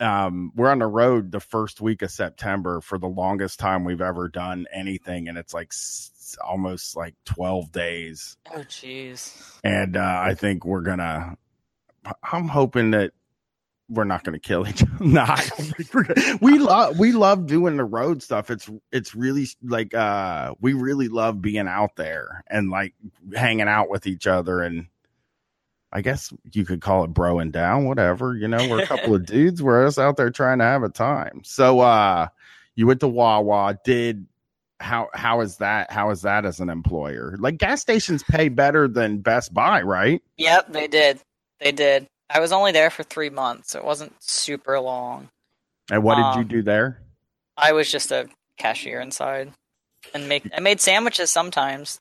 [0.01, 4.01] um we're on the road the first week of September for the longest time we've
[4.03, 9.59] ever done anything and it's like s- almost like 12 days Oh jeez.
[9.65, 11.37] and uh I think we're gonna
[12.33, 13.13] I'm hoping that
[13.93, 14.93] we're not going to kill each other.
[15.01, 18.51] nah, don't we're we love we love doing the road stuff.
[18.51, 22.95] It's it's really like uh we really love being out there and like
[23.35, 24.87] hanging out with each other and
[25.95, 28.35] I guess you could call it broing down, whatever.
[28.35, 29.63] You know, we're a couple of dudes.
[29.63, 31.43] We're us out there trying to have a time.
[31.45, 32.29] So uh
[32.75, 34.27] you went to Wawa, did
[34.81, 37.37] how how is that how is that as an employer?
[37.39, 40.23] Like gas stations pay better than Best Buy, right?
[40.39, 41.21] Yep, they did.
[41.61, 42.09] They did.
[42.33, 43.75] I was only there for three months.
[43.75, 45.29] It wasn't super long.
[45.91, 47.03] And what did you Um, do there?
[47.57, 49.53] I was just a cashier inside,
[50.15, 52.01] and make I made sandwiches sometimes.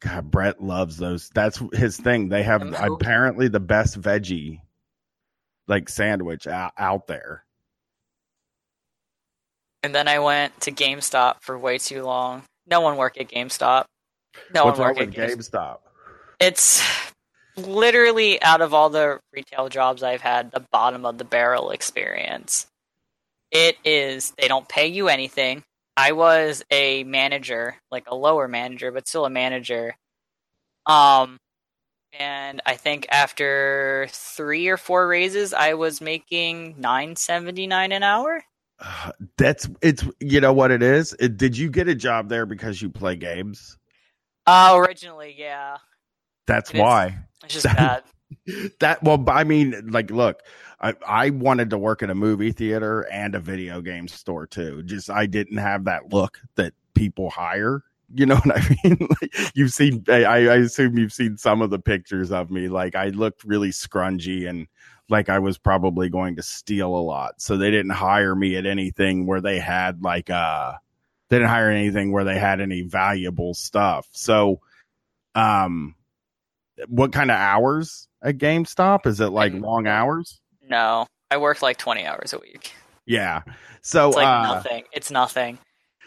[0.00, 1.28] God, Brett loves those.
[1.30, 2.28] That's his thing.
[2.28, 4.60] They have apparently the best veggie
[5.66, 7.44] like sandwich out, out there.
[9.82, 12.44] And then I went to GameStop for way too long.
[12.66, 13.86] No one worked at GameStop.
[14.54, 15.36] No What's one worked at GameStop.
[15.36, 15.78] GameStop?
[16.38, 17.07] It's
[17.66, 22.66] literally out of all the retail jobs I've had, the bottom of the barrel experience.
[23.50, 25.64] It is, they don't pay you anything.
[25.96, 29.96] I was a manager, like a lower manager, but still a manager.
[30.86, 31.38] Um,
[32.18, 38.02] and I think after three or four raises, I was making nine seventy nine an
[38.02, 38.42] hour.
[38.78, 41.14] Uh, That's it's you know what it is.
[41.18, 43.76] It, did you get a job there because you play games?
[44.46, 45.78] Uh, originally, yeah,
[46.48, 47.18] That's why.
[47.44, 48.02] it's just bad.
[48.80, 50.42] That well, I mean, like, look,
[50.82, 54.82] I I wanted to work in a movie theater and a video game store too.
[54.82, 57.84] Just I didn't have that look that people hire.
[58.14, 59.08] You know what I mean?
[59.20, 62.68] Like, you've seen, I, I assume you've seen some of the pictures of me.
[62.68, 64.66] Like I looked really scrungy and
[65.08, 67.40] like I was probably going to steal a lot.
[67.40, 70.74] So they didn't hire me at anything where they had like uh
[71.28, 74.06] they didn't hire anything where they had any valuable stuff.
[74.12, 74.60] So
[75.34, 75.94] um
[76.86, 79.06] what kind of hours at GameStop?
[79.06, 79.62] Is it like Mm.
[79.62, 80.40] long hours?
[80.68, 82.72] No, I work like twenty hours a week.
[83.06, 83.42] Yeah.
[83.82, 84.84] So It's like uh nothing.
[84.92, 85.58] It's nothing.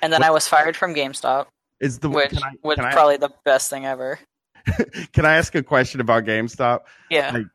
[0.01, 1.47] And then what- I was fired from GameStop,
[1.79, 4.19] is the which can I, was can, I, probably the best thing ever.
[5.13, 6.81] can I ask a question about GameStop?
[7.09, 7.31] Yeah.
[7.31, 7.45] Like,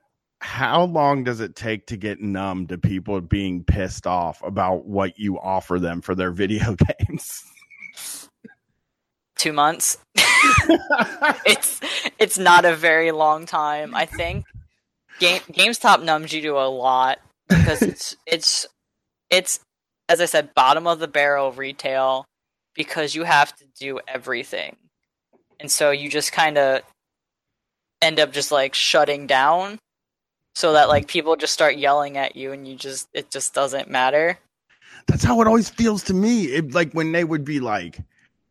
[0.41, 5.19] How long does it take to get numb to people being pissed off about what
[5.19, 7.43] you offer them for their video games?
[9.47, 9.99] Two months.
[11.47, 11.81] it's
[12.19, 13.95] it's not a very long time.
[13.95, 14.45] I think
[15.21, 18.67] Game GameStop numbs you to a lot because it's it's
[19.31, 19.61] it's
[20.09, 22.25] as I said, bottom of the barrel retail.
[22.75, 24.75] because you have to do everything.
[25.61, 26.83] And so you just kind of
[28.03, 29.79] end up just like shutting down
[30.57, 33.89] so that like people just start yelling at you and you just it just doesn't
[33.89, 34.39] matter.
[35.07, 36.47] That's how it always feels to me.
[36.47, 38.01] It, like when they would be like,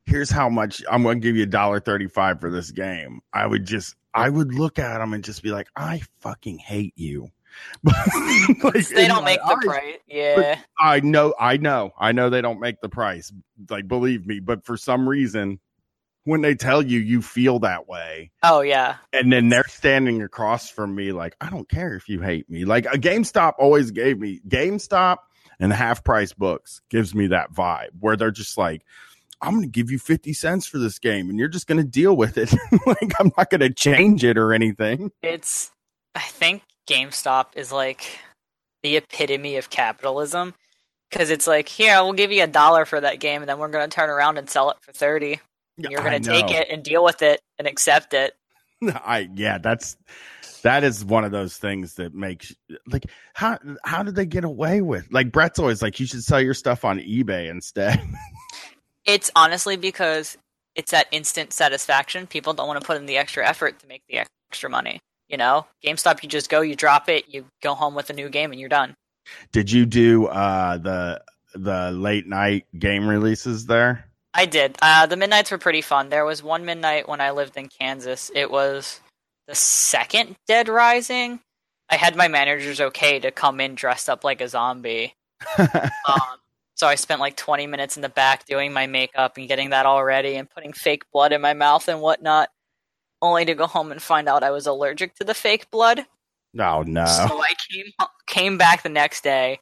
[0.06, 3.46] "Here's how much I'm going to give you a dollar thirty-five for this game." I
[3.46, 7.30] would just, I would look at them and just be like, "I fucking hate you."
[7.84, 9.98] like, they don't make the price.
[10.08, 13.32] Yeah, I know, I know, I know they don't make the price.
[13.70, 15.60] Like, believe me, but for some reason,
[16.26, 18.32] when they tell you you feel that way.
[18.44, 18.98] Oh yeah.
[19.14, 22.66] And then they're standing across from me like, I don't care if you hate me.
[22.66, 25.18] Like a GameStop always gave me GameStop
[25.60, 28.84] and half price books gives me that vibe where they're just like,
[29.46, 31.88] I'm going to give you 50 cents for this game and you're just going to
[31.88, 32.52] deal with it.
[32.88, 35.12] like I'm not going to change it or anything.
[35.22, 35.72] It's
[36.16, 38.20] I think GameStop is like
[38.82, 40.56] the epitome of capitalism
[41.12, 43.70] because it's like, here, we'll give you a dollar for that game and then we're
[43.70, 45.40] going to turn around and sell it for 30.
[45.78, 48.34] You're going to take it and deal with it and accept it.
[48.84, 49.96] I yeah, that's
[50.64, 52.54] that is one of those things that makes
[52.88, 56.42] like how how did they get away with like Brett's always like you should sell
[56.42, 58.02] your stuff on eBay instead.
[59.06, 60.38] it's honestly because
[60.76, 62.28] it's that instant satisfaction.
[62.28, 65.00] People don't want to put in the extra effort to make the extra money.
[65.30, 68.30] You know, GameStop, you just go, you drop it, you go home with a new
[68.30, 68.94] game, and you're done.
[69.52, 71.22] Did you do uh, the
[71.56, 74.06] the late night game releases there?
[74.34, 74.78] I did.
[74.82, 76.10] Uh, the midnights were pretty fun.
[76.10, 78.30] There was one midnight when I lived in Kansas.
[78.36, 79.00] It was
[79.48, 81.40] the second Dead Rising.
[81.90, 85.14] I had my managers okay to come in dressed up like a zombie.
[85.58, 86.38] um,
[86.76, 89.86] so I spent like 20 minutes in the back doing my makeup and getting that
[89.86, 92.50] all ready and putting fake blood in my mouth and whatnot,
[93.22, 96.06] only to go home and find out I was allergic to the fake blood.
[96.60, 97.06] Oh no!
[97.06, 97.86] So I came
[98.28, 99.60] came back the next day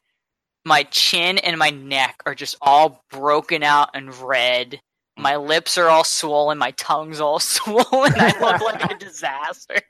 [0.64, 4.80] my chin and my neck are just all broken out and red.
[5.16, 6.58] My lips are all swollen.
[6.58, 8.14] My tongue's all swollen.
[8.16, 9.80] I look like a disaster.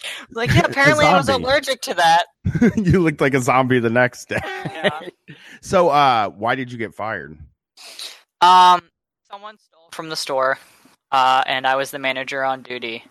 [0.30, 2.26] Like, yeah, apparently I was allergic to that.
[2.76, 4.38] you looked like a zombie the next day.
[4.44, 5.00] Yeah.
[5.60, 7.36] so, uh, why did you get fired?
[8.40, 8.82] Um,
[9.30, 10.58] someone stole from the store,
[11.10, 13.04] uh, and I was the manager on duty,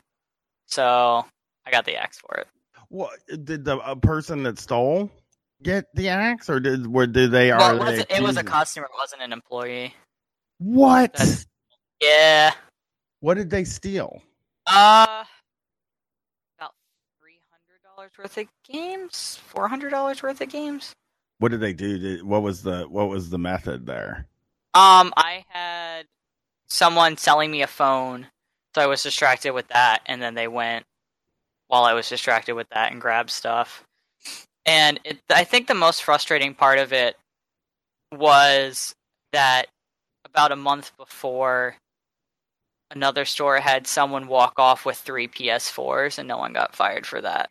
[0.67, 1.25] so
[1.65, 2.47] I got the axe for it.
[2.87, 5.11] What did the a person that stole?
[5.63, 7.93] get the axe, or did were did they well, are?
[7.93, 9.93] It, it was a customer, it wasn't an employee.
[10.59, 11.13] What?
[11.13, 11.45] That's,
[12.01, 12.51] yeah.
[13.19, 14.21] What did they steal?
[14.67, 15.36] Uh, about three hundred
[18.07, 20.93] dollars worth of games, four hundred dollars worth of games.
[21.39, 21.97] What did they do?
[21.97, 24.27] Did, what was the what was the method there?
[24.73, 26.05] Um, I had
[26.67, 28.27] someone selling me a phone,
[28.75, 30.85] so I was distracted with that, and then they went
[31.67, 33.83] while I was distracted with that and grabbed stuff.
[34.65, 37.15] And it, I think the most frustrating part of it
[38.11, 38.95] was
[39.33, 39.67] that
[40.25, 41.75] about a month before,
[42.91, 47.21] another store had someone walk off with three PS4s, and no one got fired for
[47.21, 47.49] that.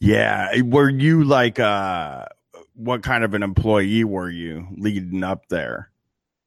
[0.00, 2.26] Yeah, were you like uh
[2.74, 5.90] what kind of an employee were you leading up there?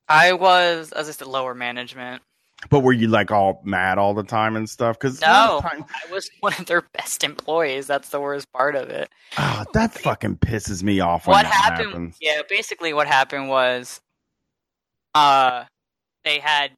[0.07, 2.21] I was, as I said, lower management.
[2.69, 4.97] But were you like all mad all the time and stuff?
[4.97, 5.85] Because no, time...
[5.89, 7.85] I was one of their best employees.
[7.85, 9.09] That's the worst part of it.
[9.37, 11.27] Oh, that fucking pisses me off.
[11.27, 11.87] what happened?
[11.89, 12.17] Happens.
[12.21, 13.99] Yeah, basically, what happened was,
[15.13, 15.65] uh,
[16.23, 16.71] they had,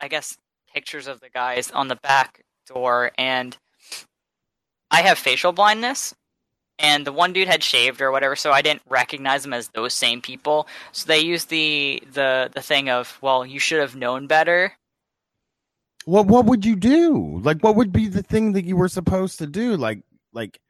[0.00, 0.36] I guess,
[0.72, 3.56] pictures of the guys on the back door, and
[4.92, 6.14] I have facial blindness,
[6.78, 9.94] and the one dude had shaved or whatever, so I didn't recognize them as those
[9.94, 10.68] same people.
[10.92, 14.72] So they used the the the thing of, well, you should have known better
[16.04, 17.40] what what would you do?
[17.42, 19.76] Like what would be the thing that you were supposed to do?
[19.76, 20.60] Like like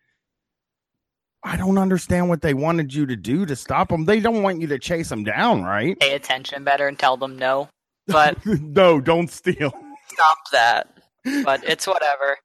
[1.43, 4.05] I don't understand what they wanted you to do to stop them.
[4.05, 5.99] They don't want you to chase them down, right?
[5.99, 7.69] Pay attention better and tell them no.
[8.07, 9.73] But no, don't steal.
[10.09, 10.99] Stop that.
[11.45, 12.37] But it's whatever.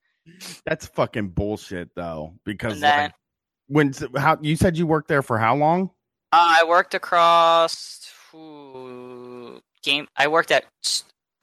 [0.65, 3.13] That's fucking bullshit though because then, like,
[3.67, 5.91] when how you said you worked there for how long?
[6.31, 10.65] Uh, I worked across ooh, game I worked at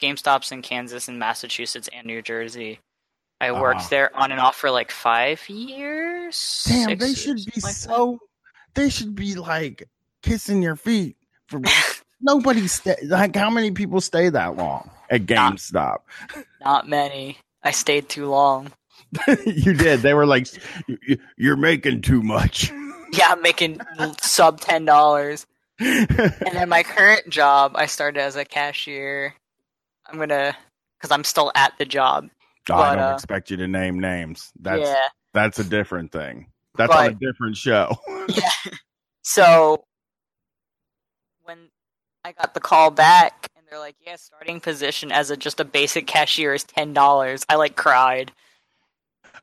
[0.01, 2.81] GameStops in Kansas and Massachusetts and New Jersey.
[3.41, 6.65] I worked uh, there on and off for like five years.
[6.67, 8.13] Damn, they should be like so.
[8.13, 8.83] That.
[8.83, 9.89] They should be like
[10.23, 11.17] kissing your feet
[11.49, 11.61] for
[12.21, 12.67] nobody.
[12.67, 15.99] Stay, like, how many people stay that long at GameStop?
[16.35, 17.39] Not, not many.
[17.65, 18.73] I stayed too long.
[19.47, 20.01] you did.
[20.01, 20.47] They were like,
[21.37, 22.71] "You're making too much."
[23.13, 23.81] Yeah, I'm making
[24.21, 25.47] sub ten dollars.
[25.79, 26.09] and
[26.53, 29.35] then my current job, I started as a cashier
[30.07, 30.57] I'm gonna
[30.99, 32.29] because I'm still at the job.
[32.71, 34.53] Oh, but, I don't uh, expect you to name names.
[34.61, 35.09] That's yeah.
[35.33, 36.49] that's a different thing.
[36.77, 37.97] That's but, on a different show.
[38.29, 38.51] yeah.
[39.23, 39.85] So
[41.45, 41.59] when
[42.25, 46.07] I got the call back they're like, yeah, starting position as a just a basic
[46.07, 47.45] cashier is ten dollars.
[47.49, 48.31] I like cried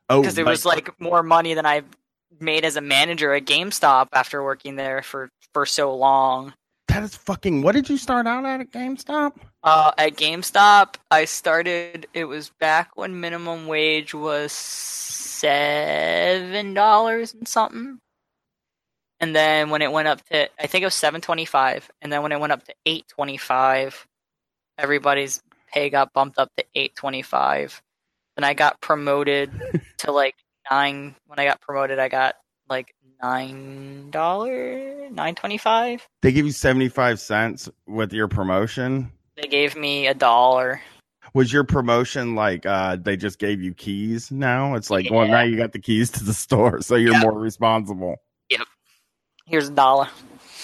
[0.10, 1.82] Oh, because it was like more money than I
[2.40, 6.54] made as a manager at GameStop after working there for for so long.
[6.88, 7.62] that is fucking.
[7.62, 9.34] What did you start out at at GameStop?
[9.64, 12.08] Uh, at GameStop, I started.
[12.14, 14.54] It was back when minimum wage was
[15.42, 18.00] seven dollars and something,
[19.20, 22.22] and then when it went up to, I think it was seven twenty-five, and then
[22.24, 24.08] when it went up to eight twenty-five,
[24.78, 25.42] everybody's
[25.72, 27.82] pay got bumped up to eight twenty-five.
[28.38, 29.52] Then I got promoted
[30.00, 30.36] to like
[30.70, 31.16] nine.
[31.28, 32.36] When I got promoted, I got
[32.70, 36.06] like nine dollar, nine twenty-five.
[36.22, 39.12] They give you seventy five cents with your promotion.
[39.42, 40.82] They gave me a dollar.
[41.34, 44.76] Was your promotion like uh they just gave you keys now?
[44.76, 47.22] It's like, well, now you got the keys to the store, so you're Yeah.
[47.22, 48.18] more responsible.
[48.50, 48.68] Yep.
[49.46, 50.10] Here's a dollar.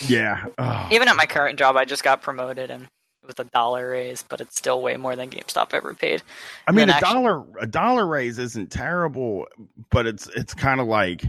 [0.08, 0.46] Yeah.
[0.58, 0.88] Oh.
[0.92, 2.88] Even at my current job, I just got promoted and
[3.28, 6.24] was a dollar raise, but it's still way more than GameStop ever paid.
[6.68, 9.46] I mean, a actually- dollar a dollar raise isn't terrible,
[9.92, 11.24] but it's it's kind of like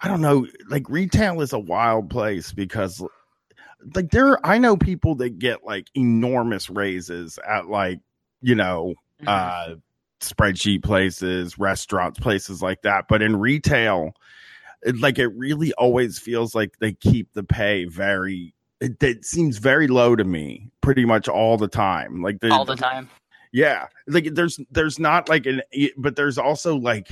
[0.00, 3.02] I don't know, like retail is a wild place because
[3.94, 8.00] like there I know people that get like enormous raises at like,
[8.42, 9.28] you know, Mm-hmm.
[9.28, 9.74] uh
[10.20, 14.12] spreadsheet places, restaurants, places like that, but in retail
[14.82, 18.53] it, like it really always feels like they keep the pay very
[18.84, 22.22] it, it seems very low to me pretty much all the time.
[22.22, 23.08] Like the, all the time.
[23.52, 25.62] yeah, like there's there's not like an
[25.96, 27.08] but there's also like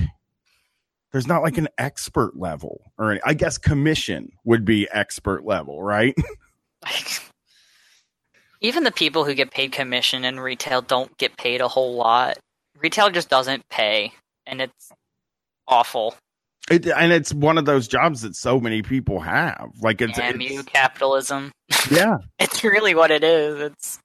[1.11, 6.15] there's not like an expert level or I guess commission would be expert level, right?
[8.61, 12.37] Even the people who get paid commission in retail don't get paid a whole lot.
[12.79, 14.13] Retail just doesn't pay,
[14.45, 14.91] and it's
[15.67, 16.15] awful.
[16.71, 19.69] It, and it's one of those jobs that so many people have.
[19.81, 21.51] Like it's, you, it's capitalism.
[21.91, 23.59] yeah, It's really what it is.
[23.59, 23.99] It's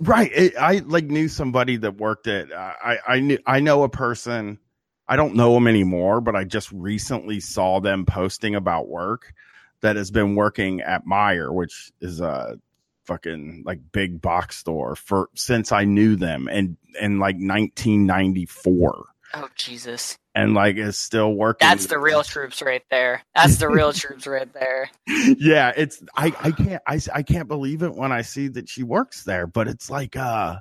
[0.00, 0.30] right.
[0.34, 2.50] It, I like knew somebody that worked at.
[2.50, 4.58] Uh, I I knew I know a person.
[5.06, 9.32] I don't know him anymore, but I just recently saw them posting about work
[9.80, 12.58] that has been working at Meijer, which is a
[13.06, 19.48] fucking like big box store for since I knew them and in like 1994 oh
[19.56, 20.16] Jesus.
[20.34, 21.66] and like is still working.
[21.68, 23.22] That's the real troops right there.
[23.34, 24.90] That's the real troops right there.
[25.06, 28.82] yeah, it's I I can't I I can't believe it when I see that she
[28.82, 30.56] works there, but it's like uh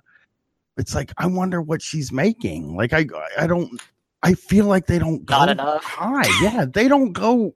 [0.78, 2.76] it's like I wonder what she's making.
[2.76, 3.06] Like I
[3.38, 3.80] I don't
[4.24, 5.84] I feel like they don't go Not enough.
[5.84, 6.30] high.
[6.42, 7.56] Yeah, they don't go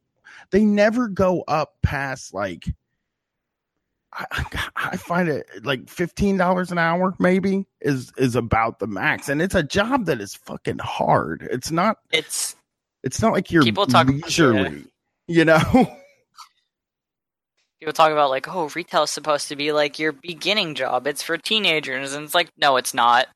[0.51, 2.65] they never go up past like
[4.75, 9.41] I, find it like fifteen dollars an hour maybe is is about the max, and
[9.41, 11.47] it's a job that is fucking hard.
[11.51, 12.55] It's not It's
[13.03, 14.85] it's not like you're People talk- leisurely,
[15.27, 15.59] you know.
[17.79, 21.07] people talk about like, oh, retail is supposed to be like your beginning job.
[21.07, 23.27] It's for teenagers, and it's like, no, it's not.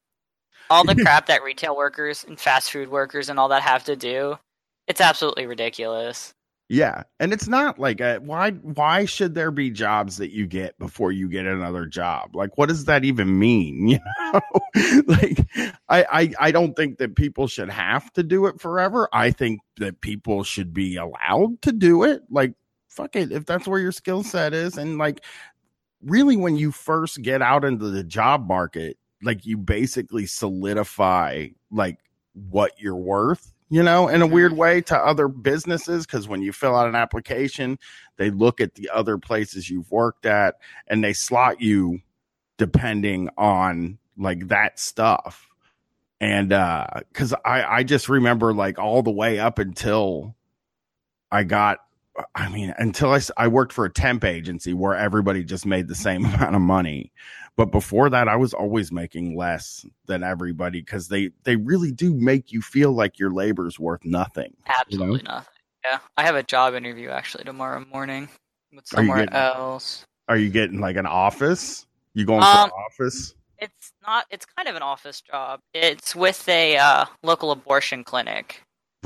[0.69, 3.95] All the crap that retail workers and fast food workers and all that have to
[3.95, 4.38] do,
[4.88, 6.34] it's absolutely ridiculous.
[6.70, 10.78] Yeah, and it's not like a, why why should there be jobs that you get
[10.80, 12.36] before you get another job?
[12.36, 14.41] Like what does that even mean, you know?
[15.07, 15.39] like
[15.88, 19.07] I, I I don't think that people should have to do it forever.
[19.13, 22.24] I think that people should be allowed to do it.
[22.30, 22.53] Like
[22.89, 25.24] fuck it if that's where your skill set is and like
[26.01, 31.99] really when you first get out into the job market, like you basically solidify like
[32.34, 36.05] what you're worth you know, in a weird way to other businesses.
[36.05, 37.78] Cause when you fill out an application,
[38.18, 40.55] they look at the other places you've worked at
[40.88, 41.99] and they slot you
[42.57, 45.47] depending on like that stuff.
[46.20, 50.36] And, uh, cause I, I just remember like all the way up until
[51.32, 51.80] I got,
[52.34, 55.93] I mean, until I, I worked for a temp agency where everybody just made the
[55.93, 57.11] same amount of money.
[57.58, 62.14] But before that, I was always making less than everybody because they they really do
[62.14, 64.55] make you feel like your labor's worth nothing.
[64.68, 65.49] Absolutely nothing.
[65.84, 68.30] Yeah, I have a job interview actually tomorrow morning
[68.72, 70.05] with Are you somewhere getting- else.
[70.30, 71.86] Are you getting like an office?
[72.14, 73.34] You going Um, to an office?
[73.60, 74.26] It's not.
[74.30, 75.60] It's kind of an office job.
[75.74, 78.62] It's with a uh, local abortion clinic.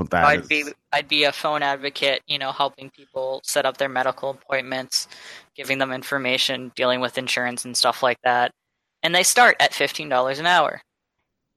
[0.10, 3.78] That I'd is- be I'd be a phone advocate, you know, helping people set up
[3.78, 5.08] their medical appointments,
[5.56, 8.52] giving them information, dealing with insurance and stuff like that.
[9.04, 10.82] And they start at fifteen dollars an hour.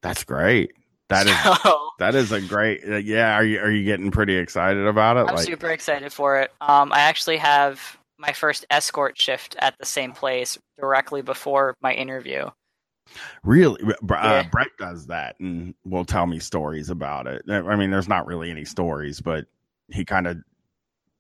[0.03, 0.73] that's great.
[1.11, 2.83] That is So, that is a great.
[3.05, 5.29] yeah, are you are you getting pretty excited about it?
[5.29, 6.51] I'm like super excited for it.
[6.61, 11.93] Um, I actually have my first escort shift at the same place directly before my
[11.93, 12.49] interview.
[13.43, 14.49] Really, uh, Yeah.
[14.51, 17.43] Brett does that and will tell me stories about it.
[17.49, 19.47] I mean, there's not really any stories, but
[19.89, 20.39] he kind of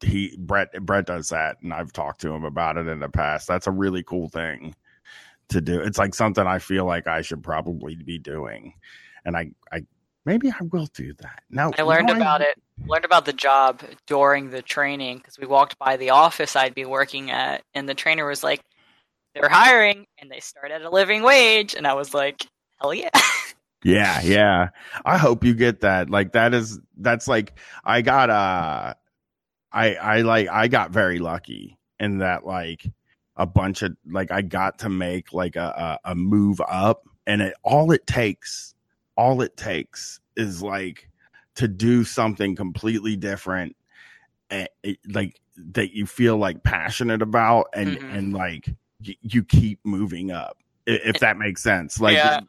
[0.00, 3.46] he Brett Brett does that, and I've talked to him about it in the past.
[3.48, 4.74] That's a really cool thing
[5.48, 5.80] to do.
[5.80, 8.74] It's like something I feel like I should probably be doing,
[9.24, 9.86] and I I
[10.24, 11.42] maybe I will do that.
[11.50, 12.60] Now I learned about it.
[12.86, 16.84] Learned about the job during the training because we walked by the office I'd be
[16.84, 18.62] working at, and the trainer was like,
[19.34, 22.46] "They're hiring, and they start at a living wage," and I was like,
[22.80, 23.10] "Hell yeah!"
[23.86, 24.68] Yeah, yeah.
[25.04, 26.08] I hope you get that.
[26.08, 28.94] Like that is that's like I got uh
[29.72, 32.86] I I like I got very lucky in that like
[33.36, 37.42] a bunch of like I got to make like a a, a move up and
[37.42, 38.74] it all it takes
[39.16, 41.10] all it takes is like
[41.56, 43.76] to do something completely different
[44.48, 48.16] and it, like that you feel like passionate about and Mhm.
[48.16, 48.74] and like
[49.06, 52.40] y- you keep moving up if that makes sense like Yeah.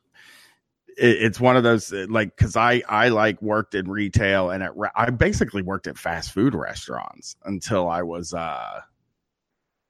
[0.97, 4.61] it, it's one of those uh, like because I I like worked in retail and
[4.63, 8.81] at I basically worked at fast food restaurants until I was uh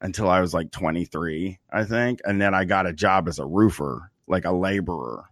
[0.01, 3.45] until I was like 23 I think and then I got a job as a
[3.45, 5.25] roofer like a laborer.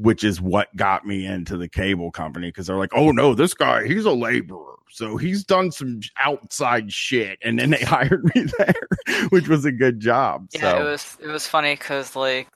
[0.00, 3.54] Which is what got me into the cable company because they're like oh no this
[3.54, 8.46] guy he's a laborer so he's done some outside shit and then they hired me
[8.58, 12.48] there which was a good job Yeah, so it was it was funny because like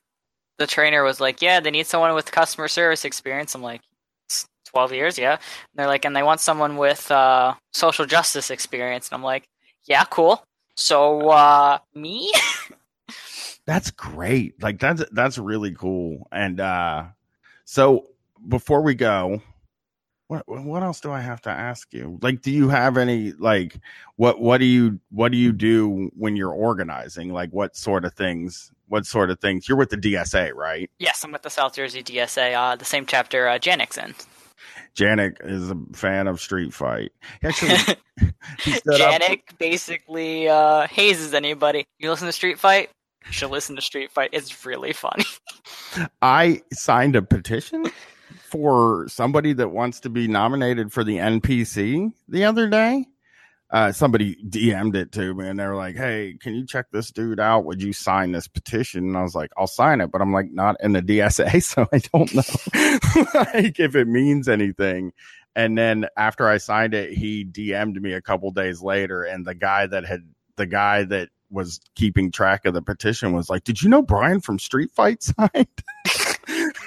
[0.58, 3.80] the trainer was like, "Yeah, they need someone with customer service experience." I'm like,
[4.66, 5.40] "12 years, yeah." And
[5.74, 9.48] they're like, "And they want someone with uh, social justice experience." And I'm like,
[9.84, 10.44] "Yeah, cool."
[10.76, 12.32] So uh, me?
[13.66, 14.62] That's great.
[14.62, 16.28] Like that's that's really cool.
[16.30, 17.04] And uh
[17.64, 18.06] so
[18.48, 19.40] before we go,
[20.28, 22.18] what what else do I have to ask you?
[22.22, 23.76] Like do you have any like
[24.16, 27.32] what what do you what do you do when you're organizing?
[27.32, 28.72] Like what sort of things?
[28.88, 29.68] What sort of things?
[29.68, 30.90] You're with the DSA, right?
[30.98, 32.54] yes, I'm with the South Jersey DSA.
[32.54, 34.14] Uh, the same chapter uh, Janik's in.
[34.94, 37.12] Janik is a fan of Street Fight.
[37.42, 37.76] Actually,
[38.58, 41.86] stood up- Janik basically uh, hazes anybody.
[41.98, 42.90] You listen to Street Fight?
[43.26, 44.30] You should listen to Street Fight.
[44.32, 45.24] It's really funny.
[46.22, 47.90] I signed a petition
[48.42, 53.06] for somebody that wants to be nominated for the NPC the other day.
[53.70, 57.10] Uh, somebody DM'd it to me and they were like, Hey, can you check this
[57.10, 57.64] dude out?
[57.64, 59.04] Would you sign this petition?
[59.04, 61.88] And I was like, I'll sign it, but I'm like not in the DSA, so
[61.92, 65.12] I don't know like if it means anything.
[65.56, 69.54] And then after I signed it, he DM'd me a couple days later, and the
[69.54, 70.22] guy that had
[70.56, 74.40] the guy that was keeping track of the petition was like, "Did you know Bryan
[74.40, 75.68] from Street Fight signed?"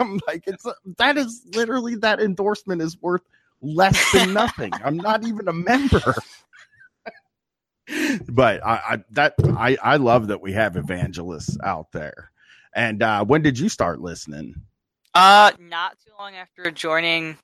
[0.00, 3.22] I'm like, "It's that is literally that endorsement is worth
[3.60, 4.72] less than nothing.
[4.84, 6.14] I'm not even a member."
[8.28, 12.30] but I, I that I I love that we have evangelists out there.
[12.74, 14.54] And uh, when did you start listening?
[15.14, 17.38] Uh, not too long after joining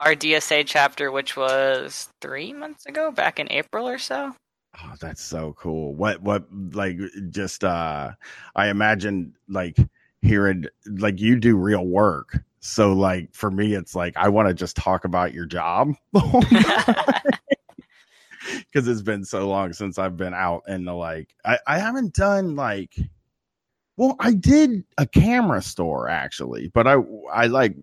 [0.00, 4.34] our DSA chapter, which was three months ago, back in April or so.
[4.80, 5.94] Oh, that's so cool.
[5.94, 6.98] What what like
[7.30, 8.12] just uh
[8.56, 9.76] I imagine like
[10.22, 12.42] hearing like you do real work.
[12.60, 16.44] So like for me it's like I want to just talk about your job because
[18.74, 22.56] it's been so long since I've been out in the like I, I haven't done
[22.56, 22.94] like
[23.96, 26.96] well I did a camera store actually, but I
[27.32, 27.76] I like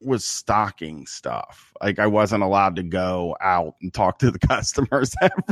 [0.00, 1.72] was stocking stuff.
[1.82, 5.42] Like I wasn't allowed to go out and talk to the customers ever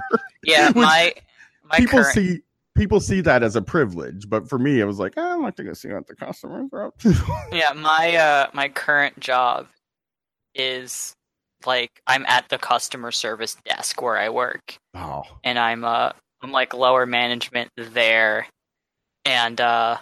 [0.43, 1.15] yeah, my
[1.65, 2.43] my people current see
[2.77, 5.57] people see that as a privilege, but for me, it was like "Ah, I'd like
[5.57, 7.15] to go see what the customers are up to.
[7.53, 9.67] yeah my uh my current job
[10.55, 11.13] is
[11.67, 16.13] like I'm at the customer service desk where I work, oh, and I'm uh
[16.43, 18.47] I'm like lower management there,
[19.25, 19.99] and uh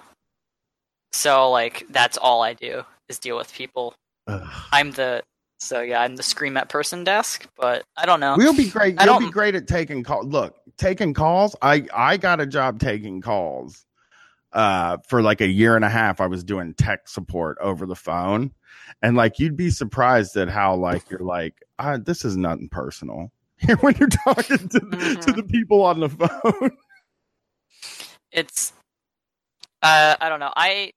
[1.12, 3.94] so like that's all I do is deal with people.
[4.26, 4.48] Ugh.
[4.72, 5.22] I'm the
[5.58, 8.36] so yeah I'm the scream at person desk, but I don't know.
[8.36, 9.00] we'll be great.
[9.00, 10.26] You'll be great at taking calls.
[10.26, 11.56] Look, taking calls.
[11.62, 13.84] I I got a job taking calls.
[14.52, 17.96] Uh, for like a year and a half, I was doing tech support over the
[17.96, 18.52] phone,
[19.02, 23.30] and like you'd be surprised at how like you're like, ah, this is nothing personal.
[23.80, 25.36] when you're talking to, to Mhm.
[25.36, 26.08] the people on the
[26.60, 26.70] phone.
[28.32, 28.72] it's
[29.82, 30.52] uh I don't know.
[30.56, 30.92] I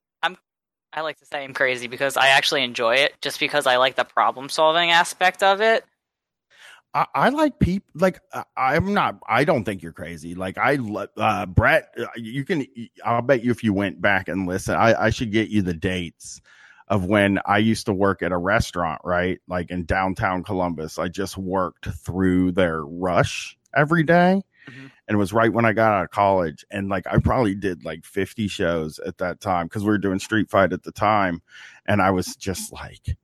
[0.93, 3.95] I like to say I'm crazy because I actually enjoy it just because I like
[3.95, 5.85] the problem solving aspect of it.
[6.93, 9.19] I, I like people like I- I'm not.
[9.27, 10.33] I don't think you're crazy.
[10.33, 10.79] Like I,
[11.17, 12.65] uh, Brett, uh, you can.
[13.05, 15.73] I'll bet you if you went back and listen, I, I should get you the
[15.75, 16.41] dates
[16.87, 19.39] of when I used to work at a restaurant, right?
[19.47, 20.97] Like in downtown Columbus.
[20.97, 24.89] I just worked through their rush every day, Mhm.
[25.09, 26.63] And it was right when I got out of college.
[26.69, 30.19] And like I probably did like 50 shows at that time because we were doing
[30.19, 31.41] Street Fight at the time,
[31.85, 33.17] and I was just like.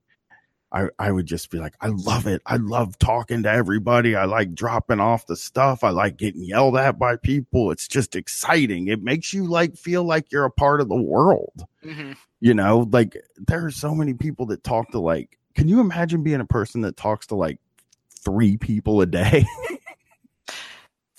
[0.71, 2.41] I, I would just be like, I love it.
[2.45, 4.13] I love talking to everybody.
[4.13, 5.85] I like dropping off the stuff.
[5.85, 7.71] I like getting yelled at by people.
[7.71, 8.89] It's just exciting.
[8.89, 11.65] It makes you like feel like you're a part of the world.
[11.81, 15.79] hmm You know, like there are so many people that talk to like, can you
[15.79, 17.59] imagine being a person that talks to like
[18.09, 19.45] three people a day?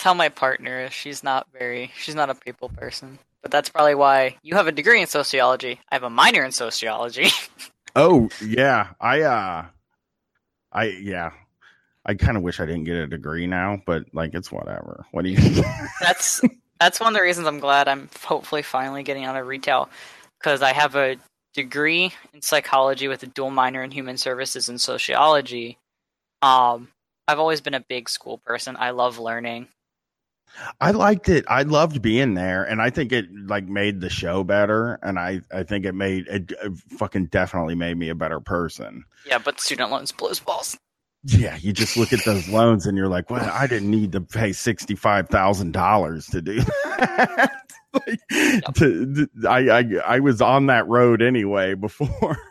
[0.07, 3.19] Tell my partner she's not very she's not a people person.
[3.43, 5.81] But that's probably why you have a degree in sociology.
[5.91, 7.27] I have a minor in sociology.
[7.97, 8.91] oh, yeah.
[9.01, 9.67] I, uh,
[10.71, 11.33] I, yeah.
[12.05, 15.05] I kind of wish I didn't get a degree now, but like it's whatever.
[15.11, 15.65] What do you?
[16.01, 16.41] that's
[16.79, 19.89] that's one of the reasons I'm glad I'm hopefully finally getting out of retail
[20.39, 21.17] because I have a
[21.53, 25.79] degree in psychology with a dual minor in human services and sociology.
[26.43, 26.93] Um,
[27.27, 28.77] I've always been a big school person.
[28.79, 29.67] I love learning.
[30.81, 31.45] I liked it.
[31.49, 34.99] I loved being there, and I think it like made the show better.
[35.03, 38.41] And I, I think it made it, it uh, fucking definitely made me a better
[38.41, 39.05] person.
[39.27, 40.77] Yeah, but student loans blows balls.
[41.25, 44.21] Yeah, you just look at those loans and you're like, well, I didn't need to
[44.21, 47.51] pay sixty five thousand dollars to do that.
[47.93, 48.75] like, Yep.
[48.77, 52.39] to, I, I I was on that road anyway before.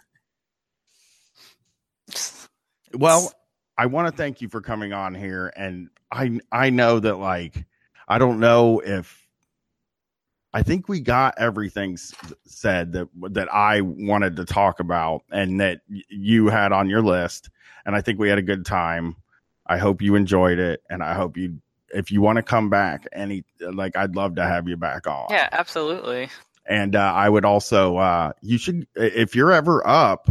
[2.93, 3.33] Well,
[3.77, 7.65] I want to thank you for coming on here, and I I know that like
[8.07, 9.25] I don't know if
[10.53, 11.97] I think we got everything
[12.45, 17.49] said that that I wanted to talk about, and that you had on your list,
[17.85, 19.17] and I think we had a good time.
[19.65, 21.59] I hope you enjoyed it, and I hope you
[21.93, 25.27] if you want to come back any like I'd love to have you back on.
[25.29, 26.29] yeah, absolutely.
[26.67, 30.27] And uh, I would also, uh, you should, if you're ever up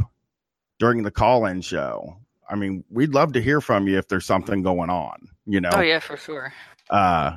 [0.81, 2.17] during the call in show,
[2.49, 5.71] I mean, we'd love to hear from you if there's something going on, you know?
[5.73, 6.53] Oh yeah, for sure.
[6.91, 7.37] Uh,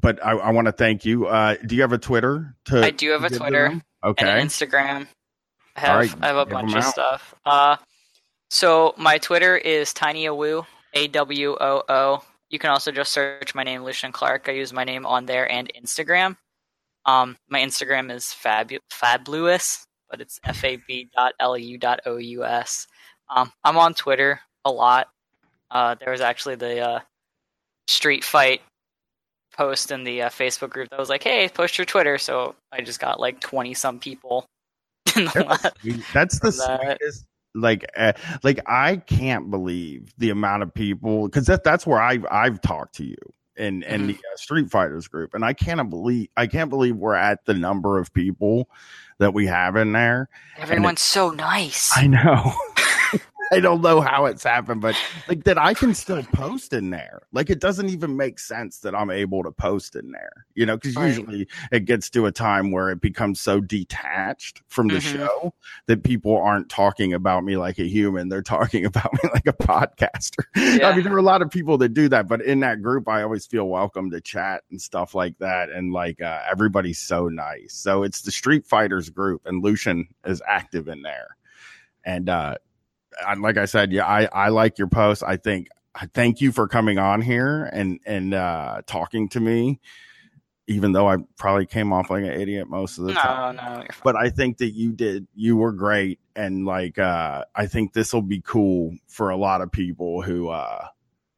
[0.00, 1.26] but I, I want to thank you.
[1.26, 2.54] Uh, do you have a Twitter?
[2.66, 3.82] To I do have a Twitter them?
[4.18, 5.06] and an Instagram.
[5.76, 7.34] I have right, I have a bunch of stuff.
[7.44, 7.76] Uh,
[8.50, 12.24] so my Twitter is tinyawoo, a w o o.
[12.48, 14.48] You can also just search my name, Lucian Clark.
[14.48, 16.36] I use my name on there and Instagram.
[17.04, 22.00] Um, my Instagram is fabu- fabulous, but it's f a b dot l u dot
[22.06, 22.86] o u s.
[23.28, 25.08] Um, I'm on Twitter a lot.
[25.70, 27.00] Uh, there was actually the uh,
[27.88, 28.62] street fight
[29.56, 32.80] post in the uh, Facebook group that was like, "Hey, post your Twitter." So I
[32.82, 34.46] just got like twenty some people.
[35.16, 36.98] in the That's the that.
[36.98, 37.26] sweetest.
[37.54, 38.12] Like, uh,
[38.42, 42.96] like I can't believe the amount of people because that that's where I've I've talked
[42.96, 43.16] to you
[43.56, 44.06] in in Mhm.
[44.08, 47.54] the uh, Street Fighters group, and I can't believe I can't believe we're at the
[47.54, 48.68] number of people
[49.18, 50.28] that we have in there.
[50.58, 51.96] Everyone's so nice.
[51.96, 52.52] I know.
[53.52, 54.96] I don't know how it's happened, but
[55.28, 57.22] like that I can still post in there.
[57.32, 60.76] Like it doesn't even make sense that I'm able to post in there, you know,
[60.76, 61.06] because Right.
[61.08, 65.12] usually it gets to a time where it becomes so detached from the Mhm.
[65.12, 65.54] show
[65.86, 68.28] that people aren't talking about me like a human.
[68.28, 70.44] They're talking about me like a podcaster.
[70.56, 70.88] Yeah.
[70.88, 73.08] I mean, there are a lot of people that do that, but in that group,
[73.08, 75.70] I always feel welcome to chat and stuff like that.
[75.70, 77.74] And like uh, everybody's so nice.
[77.74, 81.36] So it's the Street Fighters group, and Lucian is active in there.
[82.04, 82.54] And uh,
[83.24, 85.22] I- like I said, yeah, I, I like your post.
[85.26, 89.80] I think I thank you for coming on here and and uh, talking to me,
[90.66, 93.56] even though I probably came off like an idiot most of the time.
[93.56, 96.18] no, no, but I think that you did you were great.
[96.34, 100.48] And like uh I think this will be cool for a lot of people who
[100.48, 100.86] uh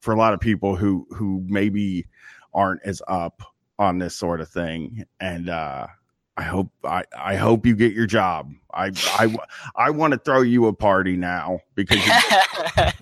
[0.00, 2.06] for a lot of people who who maybe
[2.54, 3.42] aren't as up
[3.78, 5.04] on this sort of thing.
[5.20, 5.86] And uh
[6.38, 8.52] I hope I, I hope you get your job.
[8.72, 9.36] I I
[9.74, 12.12] I want to throw you a party now because you,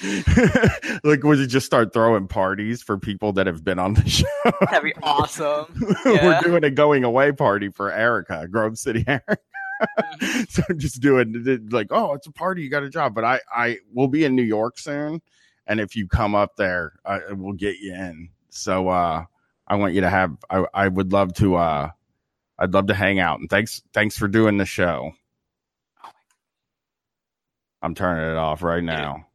[1.04, 4.24] like would you just start throwing parties for people that have been on the show?
[4.62, 5.66] That'd be awesome.
[6.06, 9.36] We're doing a going away party for Erica, Grove City Erica.
[10.48, 13.14] so I'm just doing like, oh, it's a party, you got a job.
[13.14, 15.20] But I, I will be in New York soon,
[15.66, 18.30] and if you come up there, I we'll get you in.
[18.48, 19.24] So uh,
[19.68, 20.34] I want you to have.
[20.48, 21.56] I, I would love to.
[21.56, 21.90] Uh,
[22.58, 23.40] I'd love to hang out.
[23.40, 25.12] And thanks, thanks for doing the show.
[26.04, 26.10] Oh
[27.82, 29.26] I'm turning it off right now.